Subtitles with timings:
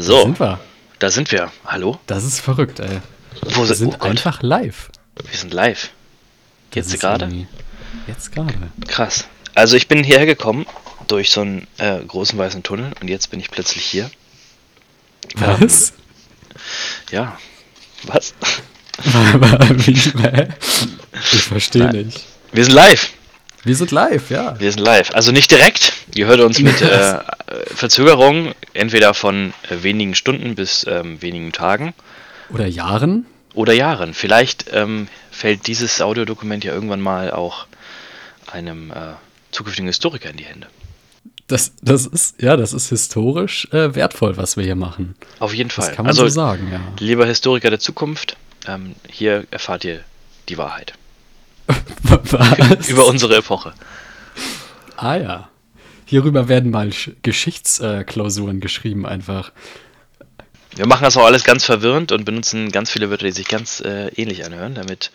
[0.00, 0.60] So, Da sind wir.
[0.98, 1.52] da sind wir.
[1.66, 1.98] Hallo?
[2.06, 3.00] Das ist verrückt, ey.
[3.54, 4.90] Wo Wir sind oh einfach live.
[5.28, 5.90] Wir sind live.
[6.74, 7.46] Jetzt gerade?
[8.06, 8.54] Jetzt gerade.
[8.88, 9.26] Krass.
[9.54, 10.64] Also ich bin hierher gekommen
[11.06, 14.10] durch so einen äh, großen weißen Tunnel und jetzt bin ich plötzlich hier.
[15.36, 15.92] Was?
[17.10, 17.38] Ja.
[18.04, 18.34] Was?
[21.32, 22.06] Ich verstehe Nein.
[22.06, 22.20] nicht.
[22.52, 23.10] Wir sind live.
[23.62, 24.58] Wir sind live, ja.
[24.58, 25.10] Wir sind live.
[25.14, 25.92] Also nicht direkt.
[26.14, 27.18] Ihr hört uns mit äh,
[27.66, 31.92] Verzögerung, entweder von äh, wenigen Stunden bis ähm, wenigen Tagen
[32.50, 33.26] Oder Jahren?
[33.54, 34.14] oder Jahren.
[34.14, 37.66] Vielleicht ähm, fällt dieses Audiodokument ja irgendwann mal auch
[38.50, 39.14] einem äh,
[39.50, 40.68] zukünftigen Historiker in die Hände.
[41.46, 45.16] Das, das ist, ja, das ist historisch äh, wertvoll, was wir hier machen.
[45.40, 45.88] Auf jeden Fall.
[45.88, 46.80] Das kann man also, so sagen, ja.
[47.00, 48.36] lieber Historiker der Zukunft,
[48.68, 50.00] ähm, hier erfahrt ihr
[50.48, 50.94] die Wahrheit
[52.02, 52.88] Was?
[52.88, 53.72] über unsere Epoche.
[54.96, 55.48] Ah ja.
[56.04, 59.52] Hierüber werden mal Sch- Geschichtsklausuren geschrieben einfach.
[60.74, 63.80] Wir machen das auch alles ganz verwirrend und benutzen ganz viele Wörter, die sich ganz
[63.80, 65.10] äh, ähnlich anhören, damit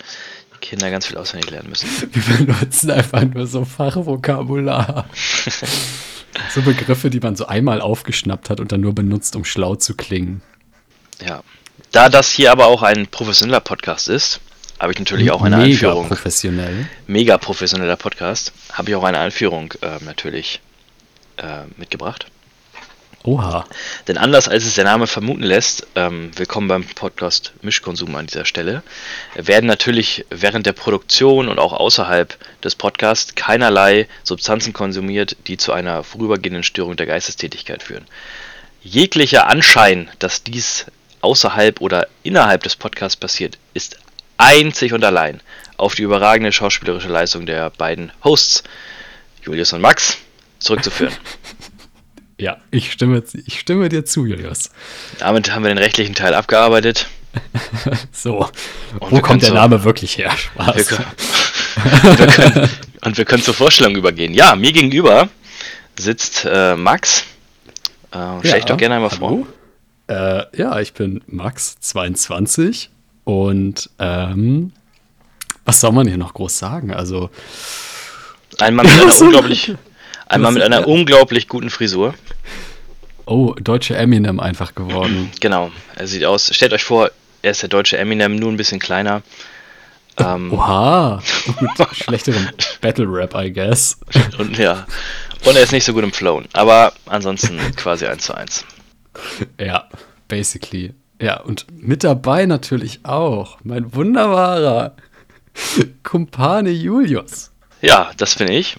[0.53, 1.89] die Kinder ganz viel auswendig lernen müssen.
[2.13, 5.09] Wir benutzen einfach nur so Fachvokabular.
[6.53, 9.95] so Begriffe, die man so einmal aufgeschnappt hat und dann nur benutzt, um schlau zu
[9.95, 10.41] klingen.
[11.25, 11.41] Ja.
[11.91, 14.39] Da das hier aber auch ein professioneller Podcast ist,
[14.79, 16.07] habe ich natürlich auch eine Mega Einführung.
[16.07, 16.87] professionell.
[17.07, 20.59] Mega professioneller Podcast, habe ich auch eine Einführung äh, natürlich
[21.37, 22.27] äh, mitgebracht.
[23.23, 23.65] Oha.
[24.07, 28.45] Denn anders als es der Name vermuten lässt, ähm, willkommen beim Podcast Mischkonsum an dieser
[28.45, 28.83] Stelle,
[29.33, 35.73] werden natürlich während der Produktion und auch außerhalb des Podcasts keinerlei Substanzen konsumiert, die zu
[35.73, 38.05] einer vorübergehenden Störung der Geistestätigkeit führen.
[38.83, 40.85] Jeglicher Anschein, dass dies
[41.21, 43.97] außerhalb oder innerhalb des Podcasts passiert, ist
[44.37, 45.41] einzig und allein
[45.77, 48.63] auf die überragende schauspielerische Leistung der beiden Hosts,
[49.43, 50.17] Julius und Max,
[50.59, 51.13] zurückzuführen.
[52.37, 54.69] Ja, ich stimme, ich stimme dir zu, Julius.
[55.19, 57.07] Damit haben wir den rechtlichen Teil abgearbeitet.
[58.11, 58.49] So.
[58.99, 60.31] Und Wo kommt der so- Name wirklich her?
[60.31, 60.75] Spaß.
[60.75, 61.07] Wir können,
[62.19, 62.69] wir können,
[63.05, 64.33] und wir können zur Vorstellung übergehen.
[64.33, 65.29] Ja, mir gegenüber
[65.97, 67.23] sitzt äh, Max.
[68.11, 69.47] Äh, stell dich doch gerne einmal vor.
[70.07, 72.89] Äh, ja, ich bin Max, 22
[73.25, 74.71] und ähm,
[75.65, 76.93] was soll man hier noch groß sagen?
[76.93, 77.29] Also,
[78.59, 79.73] Ein Mann mit einer unglaublich,
[80.27, 82.13] ein Mann mit einer unglaublich guten Frisur.
[83.25, 85.31] oh, deutsche Eminem einfach geworden.
[85.41, 86.49] Genau, er sieht aus.
[86.55, 89.21] Stellt euch vor, er ist der deutsche Eminem, nur ein bisschen kleiner.
[90.17, 91.21] Ähm, Oha,
[91.59, 92.47] mit schlechterem
[92.81, 93.97] Battle Rap, I guess.
[94.37, 94.85] und ja,
[95.45, 98.63] und er ist nicht so gut im Flown, aber ansonsten quasi eins zu eins.
[99.59, 99.89] Ja,
[100.27, 100.93] basically.
[101.21, 104.95] Ja, und mit dabei natürlich auch mein wunderbarer
[106.03, 107.51] Kumpane Julius.
[107.81, 108.75] Ja, das bin ich.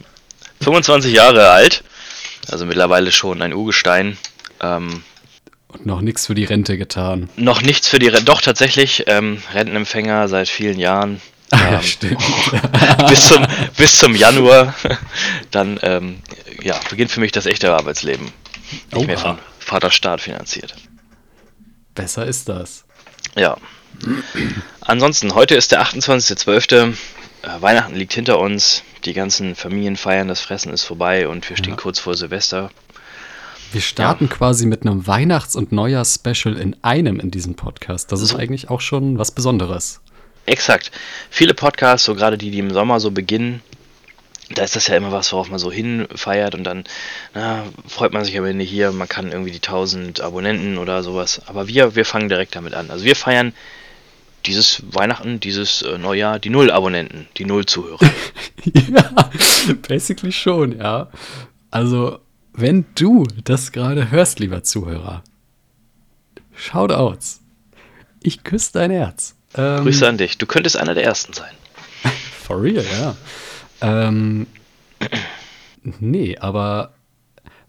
[0.63, 1.85] 25 Jahre alt,
[2.51, 4.17] also mittlerweile schon ein Urgestein.
[4.61, 5.03] Ähm,
[5.69, 7.29] Und noch nichts für die Rente getan.
[7.37, 8.25] Noch nichts für die Rente.
[8.25, 11.21] Doch, tatsächlich, ähm, Rentenempfänger seit vielen Jahren.
[11.53, 12.23] Ja, Ähm, stimmt.
[13.09, 14.75] bis, zum, bis zum Januar.
[15.51, 16.17] Dann ähm,
[16.63, 18.33] ja, beginnt für mich das echte Arbeitsleben.
[18.93, 20.75] Nicht mehr von Vaterstaat finanziert.
[21.97, 22.85] Besser ist das.
[23.35, 23.57] Ja.
[24.83, 26.93] Ansonsten, heute ist der 28.12.
[27.43, 28.83] Äh, Weihnachten liegt hinter uns.
[29.05, 31.77] Die ganzen Familien feiern, das Fressen ist vorbei und wir stehen Ja.
[31.77, 32.71] kurz vor Silvester.
[33.73, 38.13] Wir starten quasi mit einem Weihnachts- und Neujahrs-Special in einem in diesem Podcast.
[38.13, 38.37] Das ist So.
[38.39, 40.01] eigentlich auch schon was Besonderes.
[40.47, 40.93] Exakt.
[41.31, 43.63] Viele Podcasts, so gerade die, die im Sommer so beginnen,
[44.55, 46.85] da ist das ja immer was, worauf man so hinfeiert und dann
[47.35, 51.43] na, freut man sich am Ende hier, man kann irgendwie die 1000 Abonnenten oder sowas.
[51.47, 52.91] Aber wir, wir fangen direkt damit an.
[52.91, 53.53] Also wir feiern
[54.47, 57.99] dieses Weihnachten, dieses äh, Neujahr, die Null Abonnenten, die Null Zuhörer.
[58.65, 59.31] ja,
[59.89, 61.09] basically schon, ja.
[61.71, 62.21] Also,
[62.53, 65.25] wenn du das gerade hörst, lieber Zuhörer,
[66.55, 67.41] Shoutouts.
[68.23, 69.35] Ich küsse dein Herz.
[69.57, 70.39] Ähm, Grüße an dich.
[70.39, 71.53] Du könntest einer der Ersten sein.
[72.47, 73.17] For real, ja.
[73.81, 74.47] Ähm,
[76.01, 76.93] nee, aber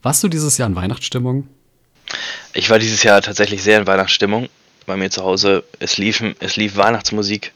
[0.01, 1.47] warst du dieses Jahr in Weihnachtsstimmung?
[2.53, 4.49] Ich war dieses Jahr tatsächlich sehr in Weihnachtsstimmung.
[4.85, 7.51] Bei mir zu Hause, es, liefen, es lief Weihnachtsmusik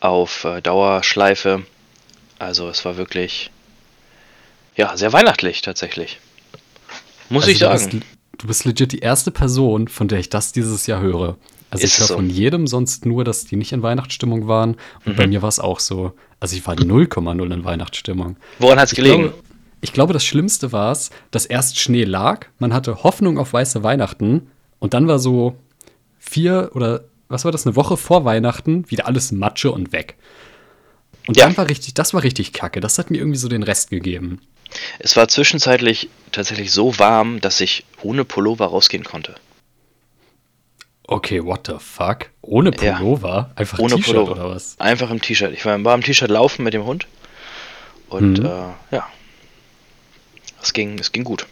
[0.00, 1.64] auf äh, Dauerschleife.
[2.38, 3.50] Also es war wirklich,
[4.76, 6.18] ja, sehr weihnachtlich tatsächlich.
[7.30, 7.90] Muss ich Also, sagen.
[7.90, 8.06] Du bist,
[8.38, 11.36] du bist legit die erste Person, von der ich das dieses Jahr höre.
[11.70, 12.14] Also Ist ich höre so.
[12.16, 14.76] von jedem sonst nur, dass die nicht in Weihnachtsstimmung waren.
[15.06, 15.30] Und bei Mhm.
[15.34, 16.12] mir war es auch so.
[16.40, 18.36] Also ich war 0,0 in Weihnachtsstimmung.
[18.58, 19.22] Woran hat es gelegen?
[19.22, 19.34] glaube,
[19.80, 23.82] ich glaube, das Schlimmste war es, dass erst Schnee lag, man hatte Hoffnung auf weiße
[23.82, 25.56] Weihnachten und dann war so
[26.18, 30.16] vier oder was war das, eine Woche vor Weihnachten wieder alles Matsche und weg.
[31.28, 31.44] Und Ja.
[31.46, 32.80] dann war richtig, das war richtig kacke.
[32.80, 34.40] Das hat mir irgendwie so den Rest gegeben.
[34.98, 39.34] Es war zwischenzeitlich tatsächlich so warm, dass ich ohne Pullover rausgehen konnte.
[41.12, 42.30] Okay, what the fuck?
[42.40, 42.96] Ohne Ja.
[42.96, 43.50] Pullover?
[43.56, 44.76] Einfach Ohne T-Shirt oder was?
[44.78, 45.52] Einfach im T-Shirt.
[45.52, 47.08] Ich war, war im T-Shirt laufen mit dem Hund.
[48.08, 48.46] Und Mhm.
[48.46, 49.08] äh, ja.
[50.62, 51.46] Es ging, es ging gut.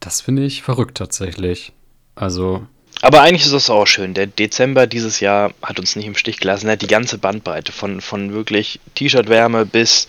[0.00, 1.72] Das finde ich verrückt tatsächlich.
[2.16, 2.66] Also,
[3.00, 4.14] Aber eigentlich ist das auch schön.
[4.14, 6.66] Der Dezember dieses Jahr hat uns nicht im Stich gelassen.
[6.66, 10.08] Er hat die ganze Bandbreite von, von wirklich T-Shirt-Wärme bis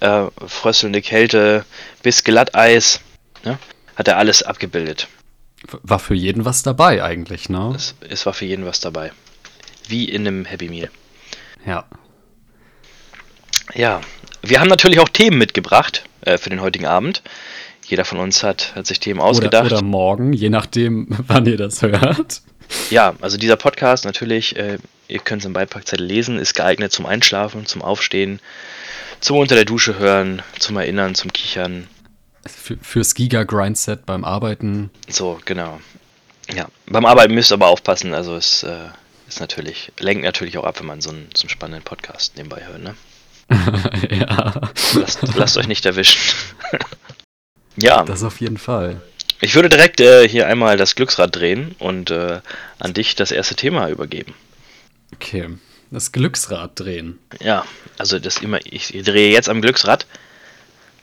[0.00, 1.66] äh, fröstelnde Kälte
[2.02, 3.00] bis Glatteis.
[3.44, 3.58] Ne?
[3.96, 5.08] Hat er alles abgebildet.
[5.82, 7.72] War für jeden was dabei eigentlich, ne?
[7.76, 9.12] Es, es war für jeden was dabei.
[9.88, 10.90] Wie in einem Happy Meal.
[11.66, 11.84] Ja.
[13.74, 14.00] Ja,
[14.42, 17.22] wir haben natürlich auch Themen mitgebracht äh, für den heutigen Abend.
[17.86, 19.66] Jeder von uns hat, hat sich Themen ausgedacht.
[19.66, 22.42] Oder, oder morgen, je nachdem, wann ihr das hört.
[22.88, 24.78] Ja, also dieser Podcast natürlich, äh,
[25.08, 28.40] ihr könnt es im Beipackzettel lesen, ist geeignet zum Einschlafen, zum Aufstehen,
[29.20, 31.88] zum unter der Dusche hören, zum Erinnern, zum Kichern.
[32.46, 34.90] Für, fürs Giga-Grindset beim Arbeiten.
[35.08, 35.80] So, genau.
[36.54, 38.88] Ja, beim Arbeiten müsst ihr aber aufpassen, also es äh,
[39.28, 42.66] ist natürlich, lenkt natürlich auch ab, wenn man so einen, so einen spannenden Podcast nebenbei
[42.66, 42.94] hört, ne?
[44.10, 44.60] ja,
[44.94, 46.20] Lasst, lasst euch nicht erwischen.
[47.76, 49.00] ja, das auf jeden Fall.
[49.40, 52.40] ich würde direkt äh, hier einmal das Glücksrad drehen und äh,
[52.78, 54.34] an dich das erste Thema übergeben.
[55.14, 55.48] Okay,
[55.90, 57.18] das Glücksrad drehen.
[57.40, 57.64] Ja,
[57.98, 60.06] also das immer, ich drehe jetzt am Glücksrad.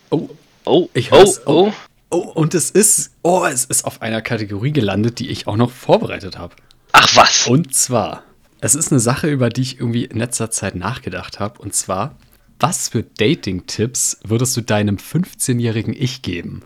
[0.10, 0.30] Oh,
[0.68, 1.42] Oh, Ich oh, hör's.
[1.48, 1.72] oh.
[2.10, 5.72] oh, und es ist, oh, es ist auf einer Kategorie gelandet, die ich auch noch
[5.72, 6.56] vorbereitet habe.
[6.92, 7.48] Ach was.
[7.48, 8.24] Und zwar,
[8.62, 11.60] es ist eine Sache, über die ich irgendwie in letzter Zeit nachgedacht habe.
[11.62, 12.18] Und zwar,
[12.60, 16.64] was für Dating-Tipps würdest du deinem 15-jährigen Ich geben?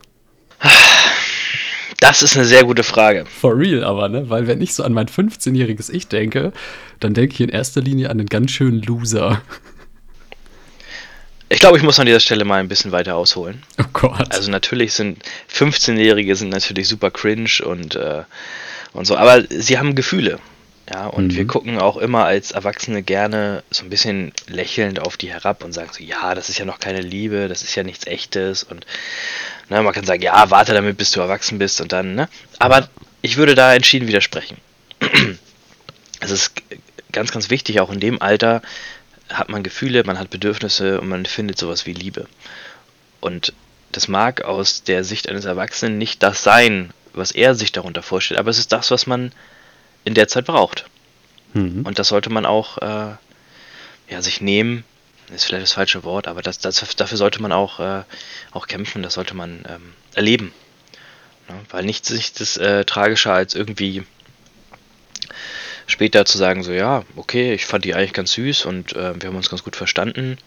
[2.00, 3.25] Das ist eine sehr gute Frage.
[3.25, 4.30] For real aber, ne?
[4.30, 6.51] Weil wenn ich so an mein 15-jähriges Ich denke,
[7.00, 9.42] dann denke ich in erster Linie an einen ganz schönen Loser.
[11.51, 13.62] Ich glaube, ich muss an dieser Stelle mal ein bisschen weiter ausholen.
[13.77, 14.33] Oh Gott.
[14.33, 15.21] Also natürlich sind
[15.53, 18.24] 15-Jährige sind natürlich super cringe und, äh,
[18.94, 20.39] und so, aber sie haben Gefühle.
[20.94, 21.36] Ja, und Mhm.
[21.36, 25.74] wir gucken auch immer als Erwachsene gerne so ein bisschen lächelnd auf die herab und
[25.74, 28.86] sagen so, ja, das ist ja noch keine Liebe, das ist ja nichts echtes und
[29.69, 32.30] ne, man kann sagen, ja, warte damit, bis du erwachsen bist und dann, ne?
[32.59, 32.88] Aber
[33.21, 34.57] ich würde da entschieden widersprechen.
[36.24, 36.54] Es ist
[37.12, 38.62] ganz, ganz wichtig, auch in dem Alter
[39.33, 42.28] hat man Gefühle, man hat Bedürfnisse und man findet sowas wie Liebe.
[43.19, 43.54] Und
[43.92, 48.39] das mag aus der Sicht eines Erwachsenen nicht das sein, was er sich darunter vorstellt,
[48.39, 49.31] aber es ist das, was man
[50.06, 50.86] in der Zeit braucht.
[51.54, 51.86] Mhm.
[51.86, 53.16] Und das sollte man auch äh,
[54.10, 54.83] ja, sich nehmen,
[55.33, 58.04] ist vielleicht das falsche Wort, aber das, das, dafür sollte man auch, äh,
[58.51, 60.54] auch kämpfen, das sollte man ähm, erleben.
[61.50, 64.04] Ja, weil nichts ist äh, tragischer als irgendwie
[65.88, 69.30] später zu sagen, so ja, okay, ich fand die eigentlich ganz süß und äh, wir
[69.30, 70.38] haben uns ganz gut verstanden,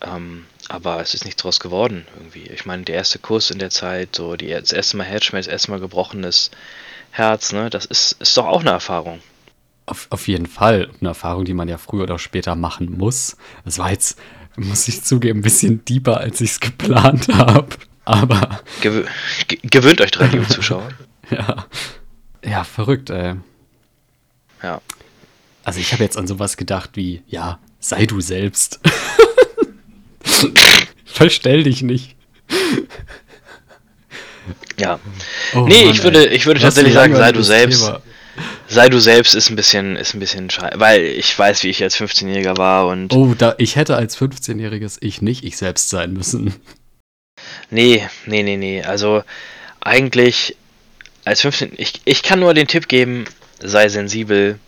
[0.00, 2.50] ähm, aber es ist nichts draus geworden irgendwie.
[2.50, 5.52] Ich meine, der erste Kuss in der Zeit, so die, das erste Mal Herzschmerz, das
[5.52, 6.50] erste Mal gebrochenes
[7.10, 9.20] Herz, ne, das ist, ist doch auch eine Erfahrung.
[9.86, 10.90] Auf, auf jeden Fall.
[11.00, 13.36] Eine Erfahrung, die man ja früher oder später machen muss.
[13.64, 14.18] Das war jetzt,
[14.56, 17.68] muss ich zugeben, ein bisschen deeper, als ich es geplant habe.
[18.04, 19.04] Aber Gewö
[19.48, 20.88] ge gewöhnt euch dran, liebe Zuschauer.
[21.30, 21.66] ja.
[22.44, 23.34] Ja, verrückt, ey.
[24.62, 24.80] Ja.
[25.64, 28.80] Also ich habe jetzt an sowas gedacht wie, ja, sei du selbst.
[31.04, 32.14] Verstell dich nicht.
[34.78, 35.00] Ja.
[35.54, 37.80] Oh Nee, Mann, ich würde- ich würde tatsächlich sagen, sei du selbst.
[37.80, 38.02] Thema.
[38.68, 41.82] Sei du selbst ist ein bisschen, ist ein bisschen scheiße, weil ich weiß, wie ich
[41.82, 46.12] als 15-Jähriger war und Oh, da, ich hätte als 15-jähriges Ich nicht ich selbst sein
[46.12, 46.54] müssen.
[47.70, 49.22] nee, nee, nee, nee, also
[49.80, 50.56] eigentlich
[51.24, 53.24] als 15, ich, ich kann nur den Tipp geben,
[53.60, 54.58] sei sensibel,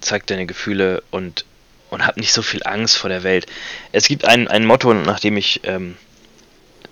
[0.00, 1.44] zeig deine Gefühle und,
[1.90, 3.46] und hab nicht so viel Angst vor der Welt.
[3.92, 5.96] Es gibt ein, ein Motto, nach dem ich ähm,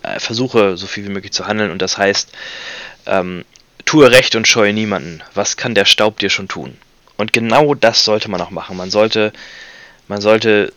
[0.01, 2.31] äh, versuche, so viel wie möglich zu handeln und das heißt,
[3.05, 3.45] ähm,
[3.85, 5.21] tue Recht und scheue niemanden.
[5.33, 6.77] Was kann der Staub dir schon tun?
[7.17, 8.77] Und genau das sollte man auch machen.
[8.77, 9.33] Man sollte,
[10.07, 10.73] man sollte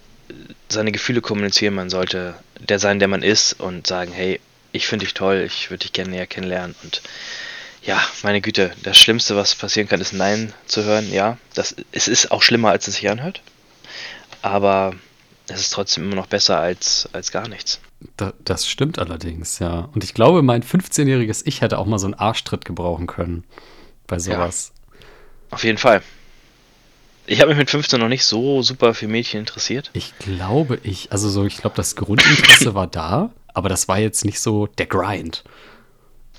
[0.69, 4.41] seine Gefühle kommunizieren, man sollte der sein, der man ist und sagen, hey,
[4.73, 7.03] ich finde dich toll, ich würde dich gerne näher kennenlernen und
[7.87, 11.39] ja, meine Güte, das Schlimmste, was passieren kann, ist Nein zu hören, ja.
[11.55, 13.43] Das, es ist auch schlimmer, als es sich anhört.
[14.43, 14.95] Aber
[15.49, 17.81] es ist trotzdem immer noch besser als, als gar nichts.
[18.17, 19.89] Da, das stimmt allerdings, ja.
[19.95, 23.45] Und ich glaube, mein 15-jähriges Ich hätte auch mal so einen Arschtritt gebrauchen können.
[24.09, 24.73] Bei sowas.
[25.51, 26.03] Auf jeden Fall.
[27.27, 29.91] Ich habe mich mit 15 noch nicht so super für Mädchen interessiert.
[29.95, 34.25] Ich glaube, ich, also so, ich glaube, das Grundinteresse war da, aber das war jetzt
[34.25, 35.45] nicht so der Grind.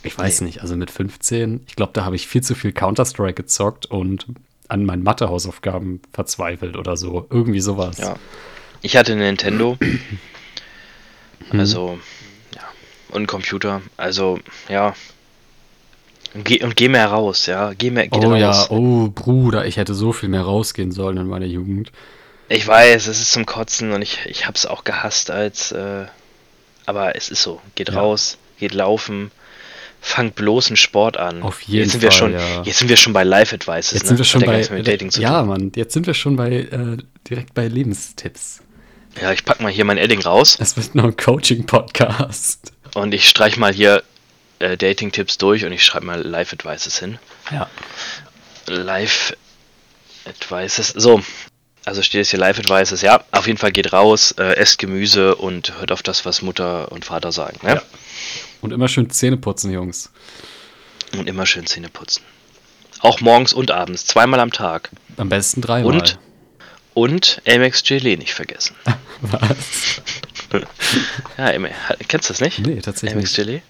[0.07, 3.35] Ich weiß nicht, also mit 15, ich glaube, da habe ich viel zu viel Counter-Strike
[3.35, 4.25] gezockt und
[4.67, 7.25] an meinen Mathe-Hausaufgaben verzweifelt oder so.
[7.29, 7.97] Irgendwie sowas.
[7.97, 8.15] Ja.
[8.81, 9.77] Ich hatte Nintendo.
[11.51, 11.97] Also,
[12.55, 12.61] ja.
[13.11, 13.81] Und Computer.
[13.95, 14.95] Also, ja.
[16.33, 17.73] Und geh, und geh mehr raus, ja.
[17.73, 18.39] Geh mehr, geh oh raus.
[18.39, 21.91] ja, oh Bruder, ich hätte so viel mehr rausgehen sollen in meiner Jugend.
[22.49, 26.05] Ich weiß, es ist zum Kotzen und ich, ich hab's auch gehasst als, äh,
[26.85, 27.61] aber es ist so.
[27.75, 27.99] Geht Ja.
[27.99, 29.31] raus, geht laufen,
[30.07, 31.43] fangt bloß einen Sport an.
[31.43, 32.61] Auf jeden jetzt sind wir Fall, schon, ja.
[32.63, 33.91] Jetzt sind wir schon bei Life Advices.
[33.91, 34.07] Jetzt ne?
[34.09, 34.67] sind wir schon bei.
[34.71, 35.49] mit Dating zu ja, tun.
[35.49, 36.97] Mann, jetzt sind wir schon bei äh,
[37.29, 38.61] direkt bei Lebenstipps.
[39.21, 42.71] Ja, ich pack mal hier mein Edding raus Es wird noch ein Coaching-Podcast.
[42.93, 44.03] und ich streich mal hier
[44.59, 47.19] äh, Dating-Tipps durch und ich schreibe mal Life Advices hin.
[47.51, 47.69] Ja.
[48.67, 49.35] Life
[50.25, 50.89] Advices.
[50.89, 51.21] So,
[51.85, 53.01] also steht es hier Life Advices.
[53.01, 56.91] Ja, auf jeden Fall geht raus, äh, esst Gemüse und hört auf das, was Mutter
[56.91, 57.59] und Vater sagen.
[57.63, 57.75] Ne?
[57.75, 57.81] Ja.
[58.61, 60.11] Und immer schön Zähne putzen, Jungs.
[61.13, 62.23] Und immer schön Zähne putzen.
[62.99, 64.89] Auch morgens und abends, zweimal am Tag.
[65.17, 65.93] Am besten dreimal.
[65.93, 66.19] Und,
[66.93, 68.75] und Amex Gelee nicht vergessen.
[69.21, 70.01] Was?
[71.37, 71.51] Ja,
[72.07, 72.59] kennst du das nicht?
[72.59, 73.33] Nee, tatsächlich Amex.
[73.35, 73.61] Gelee?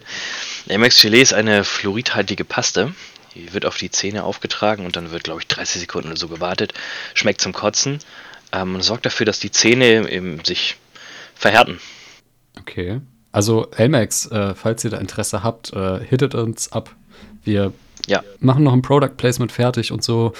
[0.70, 2.94] Amex Gelee ist eine fluoridhaltige Paste.
[3.36, 6.28] Die wird auf die Zähne aufgetragen und dann wird, glaube ich, 30 Sekunden oder so
[6.28, 6.74] gewartet.
[7.14, 8.00] Schmeckt zum Kotzen.
[8.54, 10.78] Ähm, und sorgt dafür, dass die Zähne eben sich
[11.36, 11.80] verhärten.
[12.58, 13.02] Okay.
[13.32, 16.96] Also, Elmax, äh, falls ihr da Interesse habt, äh, hittet uns ab.
[17.44, 17.74] Wir
[18.08, 20.34] Ja, machen noch ein Product Placement fertig und so.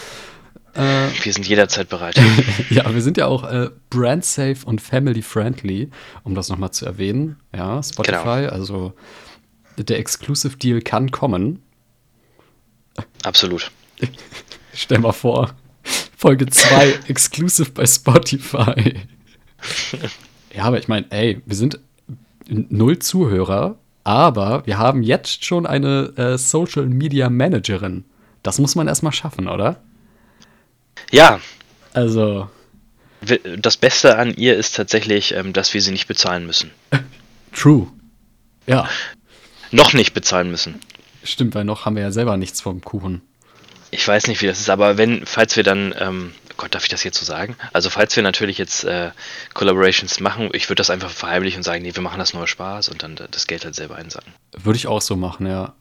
[0.74, 0.80] Äh,
[1.24, 2.20] wir sind jederzeit bereit.
[2.70, 5.90] ja, wir sind ja auch äh, brand safe und family friendly,
[6.24, 7.38] um das nochmal zu erwähnen.
[7.56, 8.50] Ja, Spotify, Genau.
[8.52, 8.94] also
[9.78, 11.62] der Exclusive Deal kann kommen.
[13.24, 13.70] Absolut.
[14.74, 15.52] Stell mal vor,
[16.18, 18.96] Folge 2 exclusive bei Spotify.
[20.56, 21.80] ja, aber ich meine, ey, wir sind
[22.50, 28.06] null Zuhörer, aber wir haben jetzt schon eine äh, Social Media Managerin.
[28.44, 29.82] Das muss man erstmal schaffen, oder?
[31.12, 31.40] Ja,
[31.94, 32.50] Also,
[33.60, 36.72] das Beste an ihr ist tatsächlich, ähm, dass wir sie nicht bezahlen müssen.
[37.54, 37.88] true.
[38.68, 38.88] Ja,
[39.72, 40.80] Noch nicht bezahlen müssen.
[41.24, 43.22] stimmt, weil noch haben wir ja selber nichts vom Kuchen.
[43.92, 46.90] Ich weiß nicht, wie das ist, aber wenn, falls wir dann, ähm, Gott, darf ich
[46.90, 47.56] das jetzt so sagen?
[47.74, 49.12] Also falls wir natürlich jetzt äh,
[49.54, 52.90] Collaborations machen, ich würde das einfach verheimlichen und sagen, nee, wir machen das nur Spaß
[52.90, 54.34] und dann äh, das Geld halt selber einsacken.
[54.58, 55.74] Würde ich auch so machen, ja.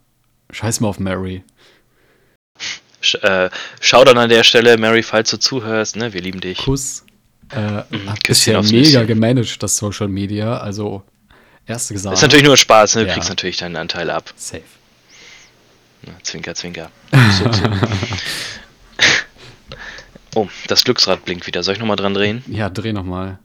[0.52, 1.42] Scheiß mal auf Mary.
[3.00, 6.58] Sch äh, schau dann an der Stelle, Mary, falls du zuhörst, ne, wir lieben dich.
[6.58, 7.04] Kuss.
[7.50, 9.06] Äh, hat bisher aufs mega Nüsschen.
[9.06, 10.58] gemanagt, das Social Media.
[10.58, 11.02] Also,
[11.66, 12.16] erste gesagt.
[12.16, 13.02] Ist natürlich nur Spaß, ne?
[13.02, 13.14] du Ja.
[13.14, 14.32] kriegst natürlich deinen Anteil ab.
[14.36, 14.62] Safe.
[16.02, 16.90] Ne, Zwinker, zwinker.
[17.38, 17.62] So, so.
[20.36, 21.62] Oh, das Glücksrad blinkt wieder.
[21.62, 22.44] Soll ich nochmal dran drehen?
[22.46, 23.38] Ja, dreh nochmal.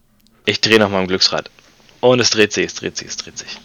[0.45, 1.49] Ich drehe nochmal am Glücksrad.
[2.01, 3.57] Und es dreht sich, es dreht sich, es dreht sich.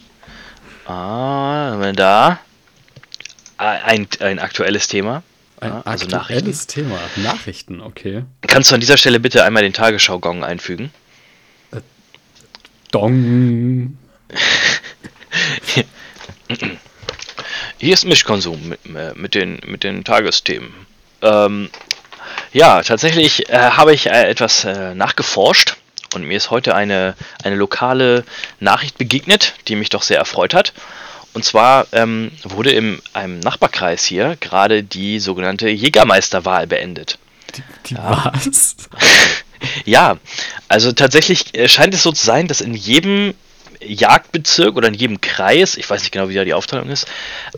[0.87, 2.39] Ah, da.
[3.59, 5.23] Ein, ein aktuelles Thema.
[5.61, 6.15] Ein Ja, also Nachrichten.
[6.37, 7.01] aktuelles Thema.
[7.17, 8.25] Nachrichten, okay.
[8.47, 10.91] Kannst du an dieser Stelle bitte einmal den Tagesschau-Gong einfügen?
[12.93, 13.97] Dong.
[17.79, 20.73] Hier ist Mischkonsum mit, äh, mit, den, mit den Tagesthemen.
[21.23, 21.71] Ähm,
[22.53, 25.77] ja, tatsächlich äh, habe ich äh, etwas äh, nachgeforscht
[26.15, 28.25] und mir ist heute eine, eine lokale
[28.61, 30.73] Nachricht begegnet, die mich doch sehr erfreut hat.
[31.35, 37.19] Und zwar ähm, wurde in einem Nachbarkreis hier gerade die sogenannte Jägermeisterwahl beendet.
[37.55, 38.77] Die, die was?
[39.85, 40.19] Ja,
[40.69, 43.35] also tatsächlich äh, scheint es so zu sein, dass in jedem
[43.81, 47.07] Jagdbezirk oder in jedem Kreis, ich weiß nicht genau, wie da die Aufteilung ist,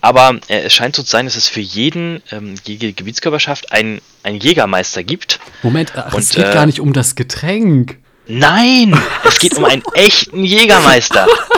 [0.00, 4.00] aber äh, es scheint so zu sein, dass es für jeden, ähm, jede Gebietskörperschaft einen,
[4.22, 5.40] einen Jägermeister gibt.
[5.62, 7.98] Moment, ach, es Und, geht äh, gar nicht um das Getränk.
[8.26, 11.26] Nein, es geht um einen echten Jägermeister.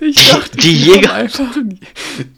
[0.00, 1.78] Ich dachte, die Jäger- einfach ein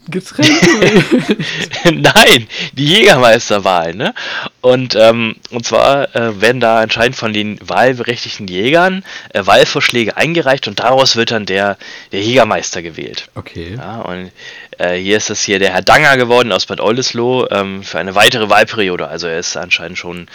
[0.09, 0.61] Getränk.
[0.61, 1.37] gewählt.
[1.93, 4.13] Nein, die Jägermeisterwahl, ne?
[4.61, 10.67] Und, ähm, und zwar äh, werden da anscheinend von den wahlberechtigten Jägern äh, Wahlvorschläge eingereicht
[10.67, 11.77] und daraus wird dann der,
[12.11, 13.29] der Jägermeister gewählt.
[13.35, 13.75] okay.
[13.77, 14.31] Ja, und
[14.77, 18.15] äh, hier ist das hier der Herr Danger geworden aus Bad Oldesloe ähm, für eine
[18.15, 19.07] weitere Wahlperiode.
[19.07, 20.27] Also er ist anscheinend schon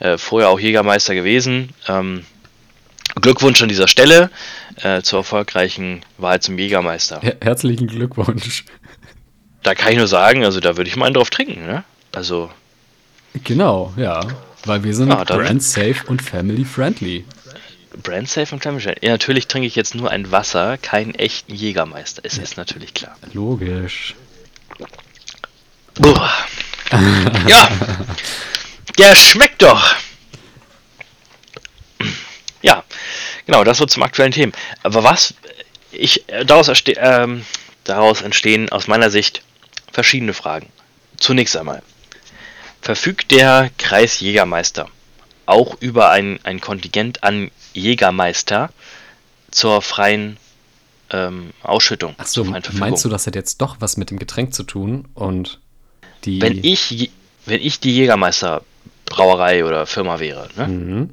[0.00, 1.70] äh, vorher auch Jägermeister gewesen.
[1.88, 2.24] Ähm,
[3.14, 4.30] Glückwunsch an dieser Stelle
[4.82, 7.20] äh, zur erfolgreichen Wahl zum Jägermeister.
[7.20, 8.64] Her herzlichen Glückwunsch.
[9.62, 11.84] Da kann ich nur sagen, also da würde ich mal einen drauf trinken, ne?
[12.12, 12.50] Also,
[13.44, 14.20] Genau, ja.
[14.64, 17.24] Weil wir sind dann- brand safe und family friendly.
[18.02, 18.96] Brand Safe und Clemenstein.
[19.00, 22.20] Ja, natürlich trinke ich jetzt nur ein Wasser, keinen echten Jägermeister.
[22.24, 23.16] Es ist natürlich klar.
[23.32, 24.14] Logisch.
[26.04, 26.30] Uah.
[27.48, 27.68] ja,
[28.98, 29.94] der schmeckt doch.
[32.62, 32.84] Ja,
[33.46, 34.52] genau, das so zum aktuellen Thema.
[34.82, 35.34] Aber was
[35.90, 37.44] ich äh, daraus, erste, ähm,
[37.84, 39.42] daraus entstehen aus meiner Sicht
[39.90, 40.68] verschiedene Fragen.
[41.18, 41.82] Zunächst einmal
[42.82, 44.88] verfügt der Kreis Jägermeister
[45.46, 48.70] auch über ein, ein Kontingent an Jägermeister
[49.50, 50.36] zur freien
[51.10, 52.16] ähm, Ausschüttung.
[52.24, 55.08] Zur freien meinst du, das hat jetzt doch was mit dem Getränk zu tun?
[55.14, 55.60] Und
[56.24, 57.10] Die, wenn ich,
[57.46, 58.62] wenn ich die Jägermeister
[59.04, 61.10] Brauerei oder Firma wäre, ne, Mhm.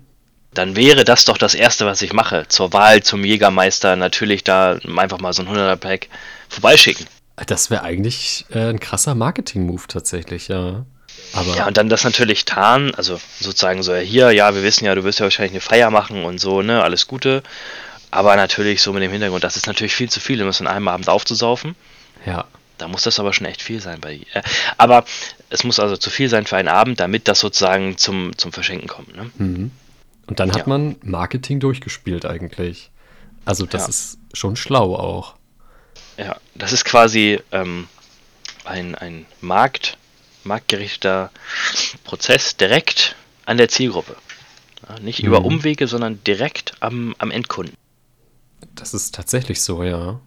[0.54, 2.46] Dann wäre das doch das Erste, was ich mache.
[2.48, 6.08] Zur Wahl zum Jägermeister natürlich da einfach mal so ein 100er Pack
[6.50, 7.06] vorbeischicken.
[7.48, 10.86] Das wäre eigentlich äh, ein krasser Marketing-Move tatsächlich, ja.
[11.34, 14.94] Aber Ja, und dann das natürlich tarnen, also sozusagen so, hier, ja, wir wissen ja,
[14.94, 17.42] du wirst ja wahrscheinlich eine Feier machen und so, ne, alles Gute.
[18.12, 20.68] Aber natürlich so mit dem Hintergrund, das ist natürlich viel zu viel, um es in
[20.68, 21.76] einem Abend aufzusaufen.
[22.26, 22.46] ja,
[22.78, 24.20] Da muss das aber schon echt viel sein bei.
[24.34, 24.44] Äh,
[24.78, 25.06] aber
[25.50, 28.88] es muss also zu viel sein für einen Abend, damit das sozusagen zum, zum Verschenken
[28.88, 29.16] kommt.
[29.16, 29.32] Ne?
[29.38, 29.72] Mhm.
[30.34, 30.68] Und dann hat Ja.
[30.68, 32.90] man Marketing durchgespielt eigentlich.
[33.46, 33.88] Also das Ja.
[33.90, 35.36] ist schon schlau auch.
[36.18, 37.88] Ja, das ist quasi ähm,
[38.66, 40.00] ein, ein Markt,
[40.44, 41.30] marktgerichteter
[42.04, 44.16] Prozess direkt an der Zielgruppe.
[44.90, 45.46] Ja, nicht über Mhm.
[45.46, 47.78] Umwege, sondern direkt am, am Endkunden.
[48.74, 50.20] Das ist tatsächlich so, ja.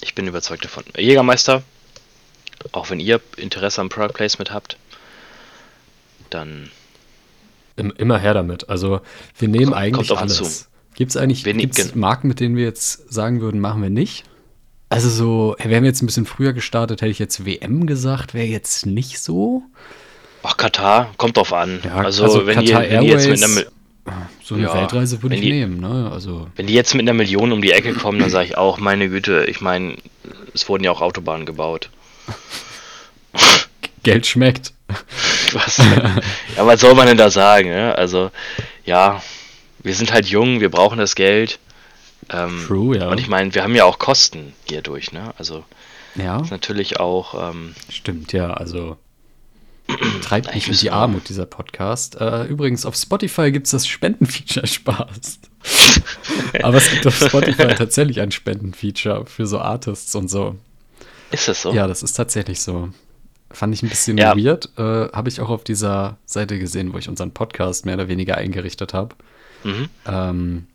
[0.00, 0.82] Ich bin überzeugt davon.
[0.96, 1.62] Jägermeister,
[2.72, 4.78] auch wenn ihr Interesse am Product Placement habt,
[6.30, 6.72] dann
[7.76, 8.68] immer her damit.
[8.68, 9.00] Also
[9.38, 10.68] wir nehmen Kommt- eigentlich kommt alles.
[10.94, 14.24] Gibt es eigentlich gibt's Marken, mit denen wir jetzt sagen würden, machen wir nicht?
[14.88, 18.46] Also so, wären wir jetzt ein bisschen früher gestartet, hätte ich jetzt WM gesagt, wäre
[18.46, 19.62] jetzt nicht so.
[20.42, 21.80] Ach, Katar, kommt drauf an.
[21.84, 25.22] Ja, also, also wenn, Qatar ihr, wenn, ihr jetzt mit einer, So eine Ja, Weltreise
[25.22, 26.08] würde ich die- nehmen, ne?
[26.12, 28.78] Also wenn die jetzt mit einer Million um die Ecke kommen, dann sage ich auch,
[28.78, 29.96] meine Güte, ich meine,
[30.54, 31.90] es wurden ja auch Autobahnen gebaut.
[34.04, 34.72] Geld schmeckt.
[35.52, 37.68] Was, ja, was soll man denn da sagen?
[37.68, 37.96] Ne?
[37.96, 38.30] Also,
[38.84, 39.22] ja,
[39.82, 41.58] wir sind halt jung, wir brauchen das Geld.
[42.30, 43.08] Ähm, True, ja.
[43.08, 45.32] Und ich meine, wir haben ja auch Kosten hierdurch, ne?
[45.38, 45.64] Also
[46.16, 48.52] Ja, ist natürlich auch, ähm, stimmt, ja.
[48.54, 48.96] Also
[50.22, 52.20] treibt mich in die Armut, dieser Podcast.
[52.20, 55.38] Äh, übrigens, auf Spotify gibt es das Spendenfeature Spaß.
[56.62, 60.56] Aber es gibt auf Spotify tatsächlich ein Spendenfeature für so Artists und so.
[61.30, 61.72] ist das so?
[61.72, 62.90] Ja, das ist tatsächlich so.
[63.56, 64.36] Fand ich ein bisschen Ja.
[64.36, 64.68] weird.
[64.76, 68.36] Äh, habe ich auch auf dieser Seite gesehen, wo ich unseren Podcast mehr oder weniger
[68.36, 69.14] eingerichtet habe.
[69.64, 69.88] Mhm.
[70.06, 70.66] Ähm,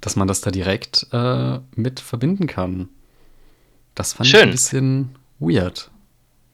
[0.00, 2.88] dass man das da direkt äh, mit verbinden kann.
[3.94, 4.48] Das fand ich Schön.
[4.48, 5.90] ein bisschen weird.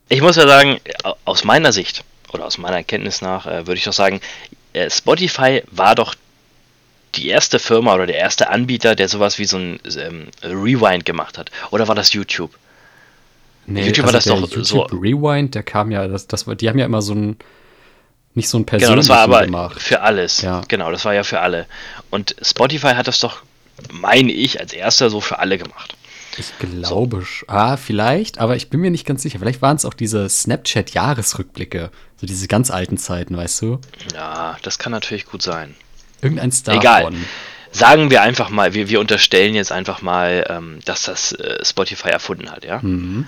[0.09, 3.75] Ich muss ja sagen, au- aus meiner Sicht oder aus meiner Kenntnis nach äh, würde
[3.77, 4.19] ich doch sagen,
[4.73, 6.15] äh, Spotify war doch
[7.15, 11.37] die erste Firma oder der erste Anbieter, der sowas wie so ein ähm, Rewind gemacht
[11.37, 11.49] hat.
[11.71, 12.51] Oder war das YouTube?
[13.69, 16.67] Nee, YouTube war das der doch so- YouTube Rewind, der kam ja, das, das, die
[16.69, 17.37] haben ja immer so ein,
[18.33, 19.81] nicht so ein Genau, persönlichen das war aber gemacht.
[19.81, 20.41] für alles.
[20.41, 20.61] Ja.
[20.67, 21.65] Genau, das war ja für alle.
[22.09, 23.41] Und Spotify hat das doch,
[23.91, 25.95] meine ich, als erster so für alle gemacht.
[26.37, 29.39] Ich glaube, sch- ah, vielleicht, aber ich bin mir nicht ganz sicher.
[29.39, 33.79] Vielleicht waren es auch diese Snapchat-Jahresrückblicke, so diese ganz alten Zeiten, weißt du?
[34.13, 35.75] Ja, das kann natürlich gut sein.
[36.21, 36.81] Irgendeins davon.
[36.81, 37.13] Egal.
[37.71, 42.09] Sagen wir einfach mal, wir, wir unterstellen jetzt einfach mal, ähm, dass das äh, Spotify
[42.09, 42.79] erfunden hat, ja?
[42.81, 43.27] Mhm.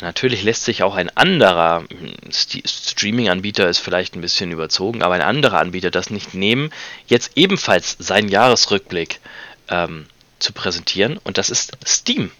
[0.00, 5.22] Natürlich lässt sich auch ein anderer hm, Streaming-Anbieter ist vielleicht ein bisschen überzogen, aber ein
[5.22, 6.70] anderer Anbieter das nicht nehmen,
[7.06, 9.20] jetzt ebenfalls seinen Jahresrückblick
[9.68, 10.06] ähm,
[10.38, 12.30] zu präsentieren und das ist Steam.